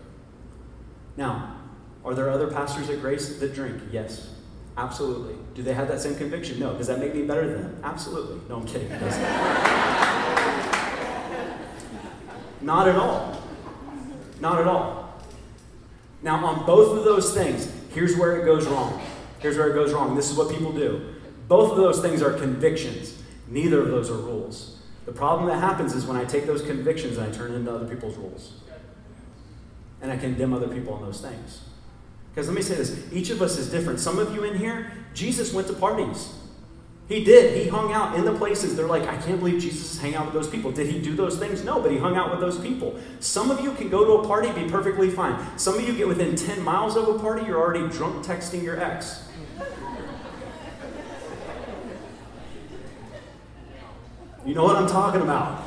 Now, 1.16 1.56
are 2.04 2.12
there 2.14 2.28
other 2.28 2.48
pastors 2.48 2.90
at 2.90 3.00
Grace 3.00 3.38
that 3.38 3.54
drink? 3.54 3.80
Yes. 3.90 4.28
Absolutely. 4.76 5.36
Do 5.54 5.62
they 5.62 5.72
have 5.72 5.88
that 5.88 6.00
same 6.00 6.16
conviction? 6.16 6.58
No. 6.58 6.76
Does 6.76 6.88
that 6.88 6.98
make 6.98 7.14
me 7.14 7.22
better 7.22 7.46
than 7.48 7.62
them? 7.62 7.80
Absolutely. 7.84 8.40
No, 8.48 8.56
I'm 8.56 8.66
kidding. 8.66 8.88
Not 12.60 12.88
at 12.88 12.96
all. 12.96 13.40
Not 14.40 14.60
at 14.60 14.66
all. 14.66 15.22
Now, 16.22 16.44
on 16.44 16.66
both 16.66 16.98
of 16.98 17.04
those 17.04 17.32
things, 17.32 17.70
Here's 17.94 18.16
where 18.16 18.40
it 18.40 18.44
goes 18.44 18.66
wrong. 18.66 19.00
Here's 19.38 19.56
where 19.56 19.70
it 19.70 19.74
goes 19.74 19.92
wrong. 19.92 20.16
This 20.16 20.30
is 20.30 20.36
what 20.36 20.50
people 20.50 20.72
do. 20.72 21.14
Both 21.46 21.72
of 21.72 21.76
those 21.76 22.00
things 22.00 22.22
are 22.22 22.32
convictions. 22.32 23.22
Neither 23.48 23.80
of 23.80 23.88
those 23.88 24.10
are 24.10 24.16
rules. 24.16 24.80
The 25.06 25.12
problem 25.12 25.48
that 25.48 25.60
happens 25.60 25.94
is 25.94 26.04
when 26.04 26.16
I 26.16 26.24
take 26.24 26.46
those 26.46 26.62
convictions 26.62 27.18
and 27.18 27.30
I 27.30 27.36
turn 27.36 27.52
it 27.52 27.56
into 27.56 27.72
other 27.72 27.86
people's 27.86 28.16
rules. 28.16 28.54
And 30.02 30.10
I 30.10 30.16
condemn 30.16 30.52
other 30.52 30.68
people 30.68 30.94
on 30.94 31.02
those 31.02 31.20
things. 31.20 31.62
Because 32.34 32.48
let 32.48 32.56
me 32.56 32.62
say 32.62 32.74
this 32.74 33.12
each 33.12 33.30
of 33.30 33.40
us 33.40 33.58
is 33.58 33.70
different. 33.70 34.00
Some 34.00 34.18
of 34.18 34.34
you 34.34 34.44
in 34.44 34.58
here, 34.58 34.90
Jesus 35.14 35.52
went 35.52 35.68
to 35.68 35.72
parties. 35.74 36.34
He 37.06 37.22
did. 37.22 37.62
He 37.62 37.68
hung 37.68 37.92
out 37.92 38.16
in 38.16 38.24
the 38.24 38.32
places. 38.32 38.76
They're 38.76 38.86
like, 38.86 39.02
I 39.02 39.16
can't 39.18 39.38
believe 39.38 39.60
Jesus 39.60 39.92
is 39.94 40.00
hanging 40.00 40.16
out 40.16 40.24
with 40.24 40.34
those 40.34 40.48
people. 40.48 40.72
Did 40.72 40.86
he 40.86 41.00
do 41.00 41.14
those 41.14 41.38
things? 41.38 41.62
No, 41.62 41.80
but 41.80 41.90
he 41.90 41.98
hung 41.98 42.16
out 42.16 42.30
with 42.30 42.40
those 42.40 42.58
people. 42.58 42.98
Some 43.20 43.50
of 43.50 43.60
you 43.60 43.72
can 43.72 43.90
go 43.90 44.04
to 44.04 44.24
a 44.24 44.26
party, 44.26 44.50
be 44.52 44.70
perfectly 44.70 45.10
fine. 45.10 45.38
Some 45.58 45.74
of 45.74 45.86
you 45.86 45.94
get 45.94 46.08
within 46.08 46.34
10 46.34 46.62
miles 46.62 46.96
of 46.96 47.08
a 47.08 47.18
party, 47.18 47.44
you're 47.46 47.60
already 47.60 47.86
drunk 47.94 48.24
texting 48.24 48.62
your 48.62 48.80
ex. 48.80 49.28
You 54.46 54.54
know 54.54 54.64
what 54.64 54.76
I'm 54.76 54.88
talking 54.88 55.20
about. 55.20 55.62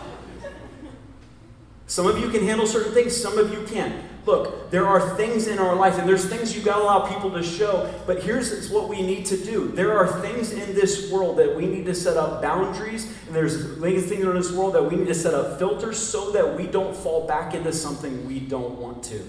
Some 1.86 2.08
of 2.08 2.20
you 2.20 2.30
can 2.30 2.44
handle 2.44 2.68
certain 2.68 2.94
things, 2.94 3.16
some 3.16 3.38
of 3.38 3.52
you 3.52 3.64
can't. 3.64 4.07
Look, 4.28 4.70
there 4.70 4.86
are 4.86 5.16
things 5.16 5.48
in 5.48 5.58
our 5.58 5.76
life, 5.76 5.98
and 5.98 6.08
there's 6.08 6.26
things 6.26 6.56
you 6.56 6.62
got 6.62 6.78
to 6.78 6.84
allow 6.84 7.08
people 7.08 7.32
to 7.32 7.42
show, 7.42 7.92
but 8.06 8.22
here's 8.22 8.70
what 8.70 8.90
we 8.90 9.02
need 9.02 9.26
to 9.28 9.38
do. 9.38 9.70
There 9.70 9.98
are 9.98 10.22
things 10.22 10.52
in 10.52 10.76
this 10.76 11.10
world 11.12 11.38
that 11.38 11.56
we 11.56 11.66
need 11.66 11.86
to 11.86 11.96
set 11.96 12.18
up 12.18 12.42
boundaries, 12.42 13.06
and 13.26 13.36
there's 13.36 13.80
things 13.80 14.12
in 14.12 14.36
this 14.36 14.52
world 14.52 14.76
that 14.76 14.84
we 14.84 14.98
need 14.98 15.08
to 15.08 15.16
set 15.16 15.34
up 15.34 15.58
filters 15.58 15.98
so 15.98 16.32
that 16.32 16.58
we 16.58 16.68
don't 16.68 16.96
fall 16.96 17.26
back 17.26 17.56
into 17.56 17.72
something 17.72 18.28
we 18.28 18.40
don't 18.40 18.78
want 18.78 19.02
to. 19.06 19.24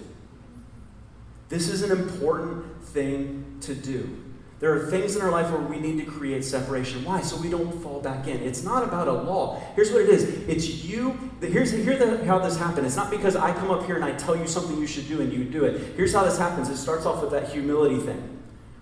This 1.48 1.68
is 1.68 1.82
an 1.82 1.92
important 1.92 2.82
thing 2.82 3.56
to 3.62 3.74
do. 3.74 4.27
There 4.60 4.74
are 4.74 4.90
things 4.90 5.14
in 5.14 5.22
our 5.22 5.30
life 5.30 5.52
where 5.52 5.60
we 5.60 5.78
need 5.78 6.04
to 6.04 6.10
create 6.10 6.44
separation. 6.44 7.04
Why? 7.04 7.20
So 7.20 7.36
we 7.36 7.48
don't 7.48 7.80
fall 7.80 8.00
back 8.00 8.26
in. 8.26 8.38
It's 8.42 8.64
not 8.64 8.82
about 8.82 9.06
a 9.06 9.12
law. 9.12 9.60
Here's 9.76 9.92
what 9.92 10.02
it 10.02 10.08
is 10.08 10.24
it's 10.48 10.84
you. 10.84 11.16
Here's, 11.40 11.70
here's 11.70 12.00
the, 12.00 12.24
how 12.24 12.40
this 12.40 12.56
happened. 12.56 12.86
It's 12.86 12.96
not 12.96 13.10
because 13.10 13.36
I 13.36 13.52
come 13.52 13.70
up 13.70 13.86
here 13.86 13.94
and 13.94 14.04
I 14.04 14.12
tell 14.12 14.36
you 14.36 14.48
something 14.48 14.76
you 14.76 14.86
should 14.86 15.06
do 15.06 15.20
and 15.20 15.32
you 15.32 15.44
do 15.44 15.64
it. 15.64 15.94
Here's 15.96 16.12
how 16.12 16.24
this 16.24 16.38
happens 16.38 16.68
it 16.68 16.76
starts 16.76 17.06
off 17.06 17.22
with 17.22 17.30
that 17.30 17.50
humility 17.50 17.98
thing. 17.98 18.36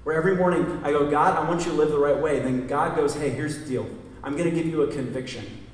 Where 0.04 0.16
every 0.16 0.36
morning 0.36 0.80
I 0.82 0.92
go, 0.92 1.10
God, 1.10 1.36
I 1.36 1.46
want 1.48 1.66
you 1.66 1.72
to 1.72 1.76
live 1.76 1.90
the 1.90 1.98
right 1.98 2.18
way. 2.18 2.38
Then 2.38 2.66
God 2.66 2.96
goes, 2.96 3.14
hey, 3.14 3.28
here's 3.30 3.58
the 3.58 3.66
deal. 3.66 3.86
I'm 4.22 4.36
going 4.36 4.48
to 4.48 4.54
give 4.54 4.66
you 4.66 4.82
a 4.82 4.92
conviction. 4.92 5.65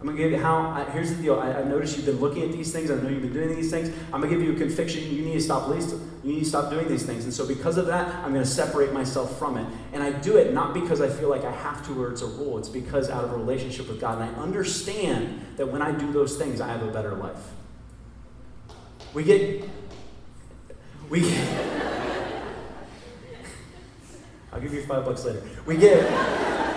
I'm 0.00 0.06
going 0.06 0.16
to 0.16 0.22
give 0.22 0.32
you 0.32 0.38
how, 0.38 0.70
I, 0.70 0.84
here's 0.92 1.14
the 1.14 1.22
deal. 1.22 1.38
I, 1.38 1.52
I 1.52 1.62
noticed 1.62 1.94
you've 1.94 2.06
been 2.06 2.20
looking 2.20 2.42
at 2.42 2.52
these 2.52 2.72
things. 2.72 2.90
I 2.90 2.94
know 2.94 3.10
you've 3.10 3.20
been 3.20 3.34
doing 3.34 3.54
these 3.54 3.70
things. 3.70 3.94
I'm 4.10 4.22
going 4.22 4.32
to 4.32 4.38
give 4.38 4.42
you 4.42 4.54
a 4.54 4.58
conviction. 4.58 5.02
You 5.14 5.22
need 5.22 5.34
to 5.34 5.42
stop 5.42 5.68
least, 5.68 5.94
you 6.24 6.32
need 6.32 6.40
to 6.40 6.46
stop 6.46 6.70
doing 6.70 6.88
these 6.88 7.04
things. 7.04 7.24
And 7.24 7.34
so 7.34 7.46
because 7.46 7.76
of 7.76 7.84
that, 7.88 8.08
I'm 8.24 8.32
going 8.32 8.42
to 8.42 8.50
separate 8.50 8.94
myself 8.94 9.38
from 9.38 9.58
it. 9.58 9.66
And 9.92 10.02
I 10.02 10.12
do 10.12 10.38
it 10.38 10.54
not 10.54 10.72
because 10.72 11.02
I 11.02 11.10
feel 11.10 11.28
like 11.28 11.44
I 11.44 11.50
have 11.50 11.86
to 11.86 12.02
or 12.02 12.10
it's 12.10 12.22
a 12.22 12.26
rule. 12.26 12.56
It's 12.56 12.70
because 12.70 13.10
out 13.10 13.24
of 13.24 13.32
a 13.32 13.36
relationship 13.36 13.88
with 13.88 14.00
God. 14.00 14.22
And 14.22 14.34
I 14.34 14.38
understand 14.40 15.44
that 15.58 15.66
when 15.66 15.82
I 15.82 15.92
do 15.92 16.10
those 16.12 16.38
things, 16.38 16.62
I 16.62 16.68
have 16.68 16.82
a 16.82 16.90
better 16.90 17.14
life. 17.14 17.50
We 19.12 19.22
get, 19.22 19.68
we 21.10 21.20
get, 21.20 21.76
I'll 24.50 24.62
give 24.62 24.72
you 24.72 24.82
five 24.86 25.04
bucks 25.04 25.26
later. 25.26 25.42
We 25.66 25.76
get, 25.76 26.69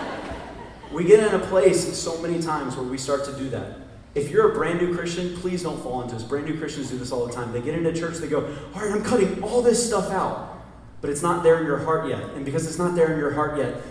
we 0.93 1.03
get 1.03 1.19
in 1.19 1.34
a 1.34 1.43
place 1.45 1.97
so 1.97 2.21
many 2.21 2.41
times 2.41 2.75
where 2.75 2.86
we 2.86 2.97
start 2.97 3.25
to 3.25 3.34
do 3.34 3.49
that. 3.49 3.77
If 4.15 4.29
you're 4.29 4.51
a 4.51 4.53
brand 4.53 4.79
new 4.79 4.95
Christian, 4.95 5.36
please 5.38 5.63
don't 5.63 5.82
fall 5.82 6.03
into 6.03 6.13
this. 6.13 6.23
Brand 6.23 6.45
new 6.45 6.58
Christians 6.58 6.91
do 6.91 6.97
this 6.97 7.12
all 7.12 7.25
the 7.25 7.34
time. 7.34 7.51
They 7.51 7.62
get 7.62 7.73
into 7.73 7.91
church, 7.93 8.17
they 8.17 8.27
go, 8.27 8.45
All 8.75 8.82
right, 8.82 8.91
I'm 8.91 9.03
cutting 9.03 9.41
all 9.41 9.62
this 9.62 9.86
stuff 9.86 10.12
out, 10.12 10.63
but 11.01 11.10
it's 11.10 11.23
not 11.23 11.43
there 11.43 11.60
in 11.60 11.65
your 11.65 11.79
heart 11.79 12.08
yet. 12.08 12.21
And 12.36 12.45
because 12.45 12.67
it's 12.67 12.77
not 12.77 12.95
there 12.95 13.12
in 13.12 13.17
your 13.17 13.34
heart 13.34 13.58
yet, 13.58 13.82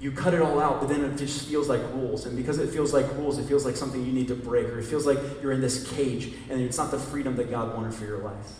you 0.00 0.12
cut 0.12 0.34
it 0.34 0.42
all 0.42 0.60
out, 0.60 0.80
but 0.80 0.88
then 0.88 1.04
it 1.04 1.16
just 1.16 1.48
feels 1.48 1.68
like 1.68 1.80
rules. 1.92 2.26
And 2.26 2.36
because 2.36 2.58
it 2.58 2.70
feels 2.70 2.92
like 2.92 3.06
rules, 3.16 3.38
it 3.38 3.44
feels 3.44 3.64
like 3.64 3.76
something 3.76 4.04
you 4.04 4.12
need 4.12 4.28
to 4.28 4.34
break, 4.34 4.66
or 4.66 4.78
it 4.78 4.84
feels 4.84 5.06
like 5.06 5.18
you're 5.42 5.52
in 5.52 5.60
this 5.60 5.90
cage, 5.92 6.32
and 6.48 6.60
it's 6.60 6.78
not 6.78 6.90
the 6.90 6.98
freedom 6.98 7.36
that 7.36 7.50
God 7.50 7.74
wanted 7.74 7.94
for 7.94 8.04
your 8.04 8.18
life. 8.18 8.50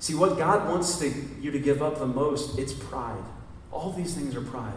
See, 0.00 0.14
what 0.14 0.38
God 0.38 0.68
wants 0.68 0.98
to, 0.98 1.12
you 1.40 1.50
to 1.50 1.58
give 1.58 1.82
up 1.82 1.98
the 1.98 2.06
most, 2.06 2.58
it's 2.58 2.72
pride. 2.72 3.24
All 3.72 3.92
these 3.92 4.14
things 4.14 4.34
are 4.36 4.40
pride. 4.40 4.72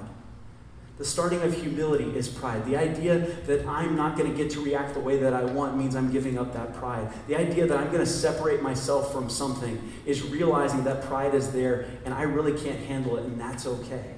The 1.01 1.07
starting 1.07 1.41
of 1.41 1.59
humility 1.59 2.15
is 2.15 2.27
pride. 2.27 2.63
The 2.67 2.77
idea 2.77 3.17
that 3.47 3.65
I'm 3.65 3.95
not 3.95 4.15
going 4.15 4.29
to 4.29 4.37
get 4.37 4.51
to 4.51 4.63
react 4.63 4.93
the 4.93 4.99
way 4.99 5.17
that 5.17 5.33
I 5.33 5.43
want 5.43 5.75
means 5.75 5.95
I'm 5.95 6.11
giving 6.11 6.37
up 6.37 6.53
that 6.53 6.75
pride. 6.75 7.11
The 7.27 7.35
idea 7.35 7.65
that 7.65 7.75
I'm 7.75 7.87
going 7.87 8.05
to 8.05 8.05
separate 8.05 8.61
myself 8.61 9.11
from 9.11 9.27
something 9.27 9.81
is 10.05 10.21
realizing 10.21 10.83
that 10.83 11.01
pride 11.01 11.33
is 11.33 11.51
there 11.53 11.87
and 12.05 12.13
I 12.13 12.21
really 12.21 12.53
can't 12.53 12.77
handle 12.81 13.17
it, 13.17 13.25
and 13.25 13.41
that's 13.41 13.65
okay. 13.65 14.13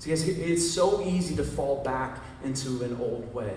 See, 0.00 0.12
it's 0.12 0.70
so 0.70 1.02
easy 1.02 1.34
to 1.36 1.44
fall 1.44 1.82
back 1.82 2.18
into 2.44 2.84
an 2.84 2.98
old 3.00 3.32
way. 3.32 3.54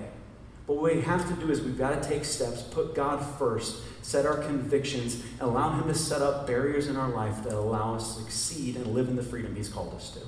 But 0.66 0.78
what 0.78 0.96
we 0.96 1.02
have 1.02 1.28
to 1.28 1.46
do 1.46 1.52
is 1.52 1.60
we've 1.60 1.78
got 1.78 2.02
to 2.02 2.08
take 2.08 2.24
steps, 2.24 2.62
put 2.62 2.96
God 2.96 3.20
first, 3.38 3.84
set 4.02 4.26
our 4.26 4.38
convictions, 4.38 5.22
allow 5.42 5.78
Him 5.78 5.90
to 5.90 5.94
set 5.94 6.22
up 6.22 6.48
barriers 6.48 6.88
in 6.88 6.96
our 6.96 7.10
life 7.10 7.44
that 7.44 7.52
allow 7.52 7.96
us 7.96 8.16
to 8.16 8.22
succeed 8.22 8.78
and 8.78 8.94
live 8.94 9.10
in 9.10 9.18
the 9.18 9.24
freedom 9.24 9.58
He's 9.58 9.68
called 9.68 9.94
us 9.94 10.12
to. 10.12 10.22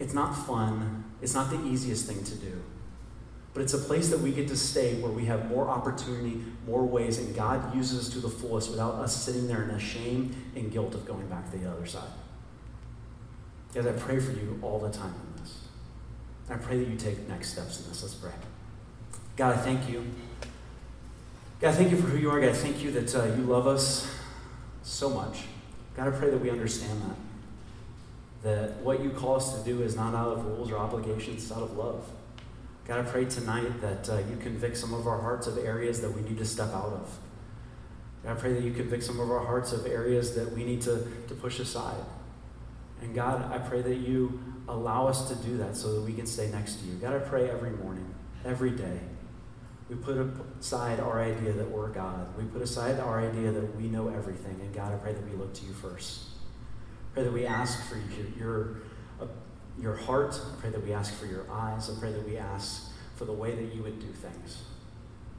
It's 0.00 0.14
not 0.14 0.32
fun, 0.32 1.04
it's 1.20 1.34
not 1.34 1.50
the 1.50 1.62
easiest 1.66 2.06
thing 2.06 2.24
to 2.24 2.34
do. 2.34 2.62
But 3.52 3.62
it's 3.62 3.74
a 3.74 3.78
place 3.78 4.08
that 4.08 4.20
we 4.20 4.32
get 4.32 4.48
to 4.48 4.56
stay 4.56 4.94
where 5.00 5.12
we 5.12 5.26
have 5.26 5.48
more 5.48 5.68
opportunity, 5.68 6.42
more 6.66 6.84
ways, 6.84 7.18
and 7.18 7.34
God 7.34 7.74
uses 7.74 8.06
us 8.06 8.12
to 8.14 8.20
the 8.20 8.28
fullest 8.28 8.70
without 8.70 8.94
us 8.94 9.14
sitting 9.14 9.46
there 9.46 9.62
in 9.62 9.70
a 9.70 9.78
shame 9.78 10.34
and 10.56 10.72
guilt 10.72 10.94
of 10.94 11.04
going 11.04 11.26
back 11.26 11.50
to 11.50 11.58
the 11.58 11.70
other 11.70 11.84
side. 11.84 12.08
Guys, 13.74 13.86
I 13.86 13.92
pray 13.92 14.18
for 14.18 14.32
you 14.32 14.58
all 14.62 14.78
the 14.78 14.90
time 14.90 15.14
in 15.14 15.42
this. 15.42 15.58
I 16.48 16.54
pray 16.54 16.78
that 16.78 16.88
you 16.88 16.96
take 16.96 17.28
next 17.28 17.52
steps 17.52 17.80
in 17.80 17.88
this. 17.88 18.02
Let's 18.02 18.14
pray. 18.14 18.32
God, 19.36 19.56
I 19.56 19.58
thank 19.58 19.88
you. 19.88 20.06
God, 21.60 21.68
I 21.68 21.72
thank 21.72 21.90
you 21.90 21.96
for 21.96 22.06
who 22.06 22.18
you 22.18 22.30
are. 22.30 22.40
God, 22.40 22.50
I 22.50 22.54
thank 22.54 22.82
you 22.82 22.90
that 22.92 23.14
uh, 23.14 23.24
you 23.24 23.42
love 23.42 23.66
us 23.66 24.10
so 24.82 25.10
much. 25.10 25.42
God, 25.96 26.08
I 26.08 26.16
pray 26.16 26.30
that 26.30 26.40
we 26.40 26.50
understand 26.50 27.02
that 27.02 27.29
that 28.42 28.76
what 28.78 29.02
you 29.02 29.10
call 29.10 29.36
us 29.36 29.58
to 29.58 29.64
do 29.64 29.82
is 29.82 29.96
not 29.96 30.14
out 30.14 30.28
of 30.28 30.44
rules 30.46 30.70
or 30.70 30.78
obligations, 30.78 31.42
it's 31.42 31.52
out 31.52 31.62
of 31.62 31.76
love. 31.76 32.08
God, 32.86 33.06
I 33.06 33.08
pray 33.08 33.26
tonight 33.26 33.80
that 33.80 34.08
uh, 34.08 34.18
you 34.18 34.36
convict 34.36 34.76
some 34.76 34.94
of 34.94 35.06
our 35.06 35.20
hearts 35.20 35.46
of 35.46 35.58
areas 35.58 36.00
that 36.00 36.10
we 36.10 36.22
need 36.22 36.38
to 36.38 36.44
step 36.44 36.72
out 36.72 36.92
of. 36.92 37.18
God, 38.24 38.36
I 38.36 38.40
pray 38.40 38.52
that 38.54 38.62
you 38.62 38.72
convict 38.72 39.04
some 39.04 39.20
of 39.20 39.30
our 39.30 39.44
hearts 39.44 39.72
of 39.72 39.86
areas 39.86 40.34
that 40.34 40.52
we 40.52 40.64
need 40.64 40.80
to, 40.82 41.06
to 41.28 41.34
push 41.34 41.60
aside. 41.60 42.04
And 43.00 43.14
God, 43.14 43.52
I 43.52 43.58
pray 43.58 43.82
that 43.82 43.96
you 43.96 44.40
allow 44.68 45.06
us 45.06 45.28
to 45.28 45.34
do 45.36 45.56
that 45.58 45.76
so 45.76 45.94
that 45.94 46.02
we 46.02 46.12
can 46.12 46.26
stay 46.26 46.50
next 46.50 46.80
to 46.80 46.86
you. 46.86 46.94
God, 46.94 47.14
I 47.14 47.18
pray 47.18 47.48
every 47.48 47.70
morning, 47.70 48.14
every 48.44 48.70
day, 48.70 49.00
we 49.88 49.96
put 49.96 50.16
aside 50.60 51.00
our 51.00 51.20
idea 51.20 51.52
that 51.52 51.68
we're 51.68 51.88
God. 51.88 52.36
We 52.38 52.44
put 52.44 52.62
aside 52.62 53.00
our 53.00 53.20
idea 53.20 53.50
that 53.50 53.76
we 53.76 53.88
know 53.88 54.08
everything. 54.08 54.60
And 54.60 54.72
God, 54.72 54.92
I 54.92 54.96
pray 54.96 55.12
that 55.12 55.28
we 55.28 55.36
look 55.36 55.52
to 55.54 55.66
you 55.66 55.72
first. 55.72 56.26
Pray 57.14 57.24
that 57.24 57.32
we 57.32 57.46
ask 57.46 57.88
for 57.88 57.96
your, 57.96 58.26
your, 58.38 58.76
uh, 59.20 59.26
your 59.78 59.96
heart. 59.96 60.40
I 60.40 60.60
pray 60.60 60.70
that 60.70 60.84
we 60.84 60.92
ask 60.92 61.14
for 61.14 61.26
your 61.26 61.50
eyes. 61.50 61.90
I 61.90 61.98
pray 61.98 62.12
that 62.12 62.26
we 62.26 62.36
ask 62.36 62.90
for 63.16 63.24
the 63.24 63.32
way 63.32 63.54
that 63.54 63.74
you 63.74 63.82
would 63.82 64.00
do 64.00 64.12
things. 64.12 64.62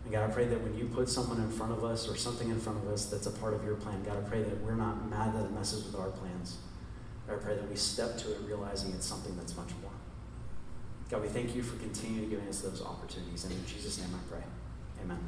And 0.03 0.13
God, 0.13 0.29
I 0.29 0.33
pray 0.33 0.45
that 0.45 0.61
when 0.61 0.75
you 0.77 0.85
put 0.85 1.09
someone 1.09 1.39
in 1.39 1.51
front 1.51 1.71
of 1.71 1.83
us 1.83 2.09
or 2.09 2.17
something 2.17 2.49
in 2.49 2.59
front 2.59 2.83
of 2.83 2.87
us 2.91 3.05
that's 3.05 3.27
a 3.27 3.31
part 3.31 3.53
of 3.53 3.63
your 3.63 3.75
plan, 3.75 4.03
God, 4.03 4.17
I 4.17 4.27
pray 4.27 4.43
that 4.43 4.61
we're 4.61 4.75
not 4.75 5.09
mad 5.09 5.35
that 5.35 5.45
it 5.45 5.51
messes 5.51 5.85
with 5.85 5.95
our 5.95 6.09
plans. 6.09 6.57
I 7.29 7.35
pray 7.35 7.55
that 7.55 7.69
we 7.69 7.75
step 7.75 8.17
to 8.17 8.31
it 8.33 8.39
realizing 8.45 8.91
it's 8.91 9.05
something 9.05 9.35
that's 9.37 9.55
much 9.55 9.69
more. 9.81 9.91
God, 11.09 11.21
we 11.21 11.27
thank 11.27 11.55
you 11.55 11.61
for 11.61 11.77
continuing 11.77 12.23
to 12.23 12.29
giving 12.29 12.47
us 12.47 12.61
those 12.61 12.81
opportunities. 12.81 13.43
And 13.45 13.53
in 13.53 13.65
Jesus' 13.65 13.99
name 13.99 14.09
I 14.13 14.33
pray. 14.33 14.43
Amen. 15.03 15.19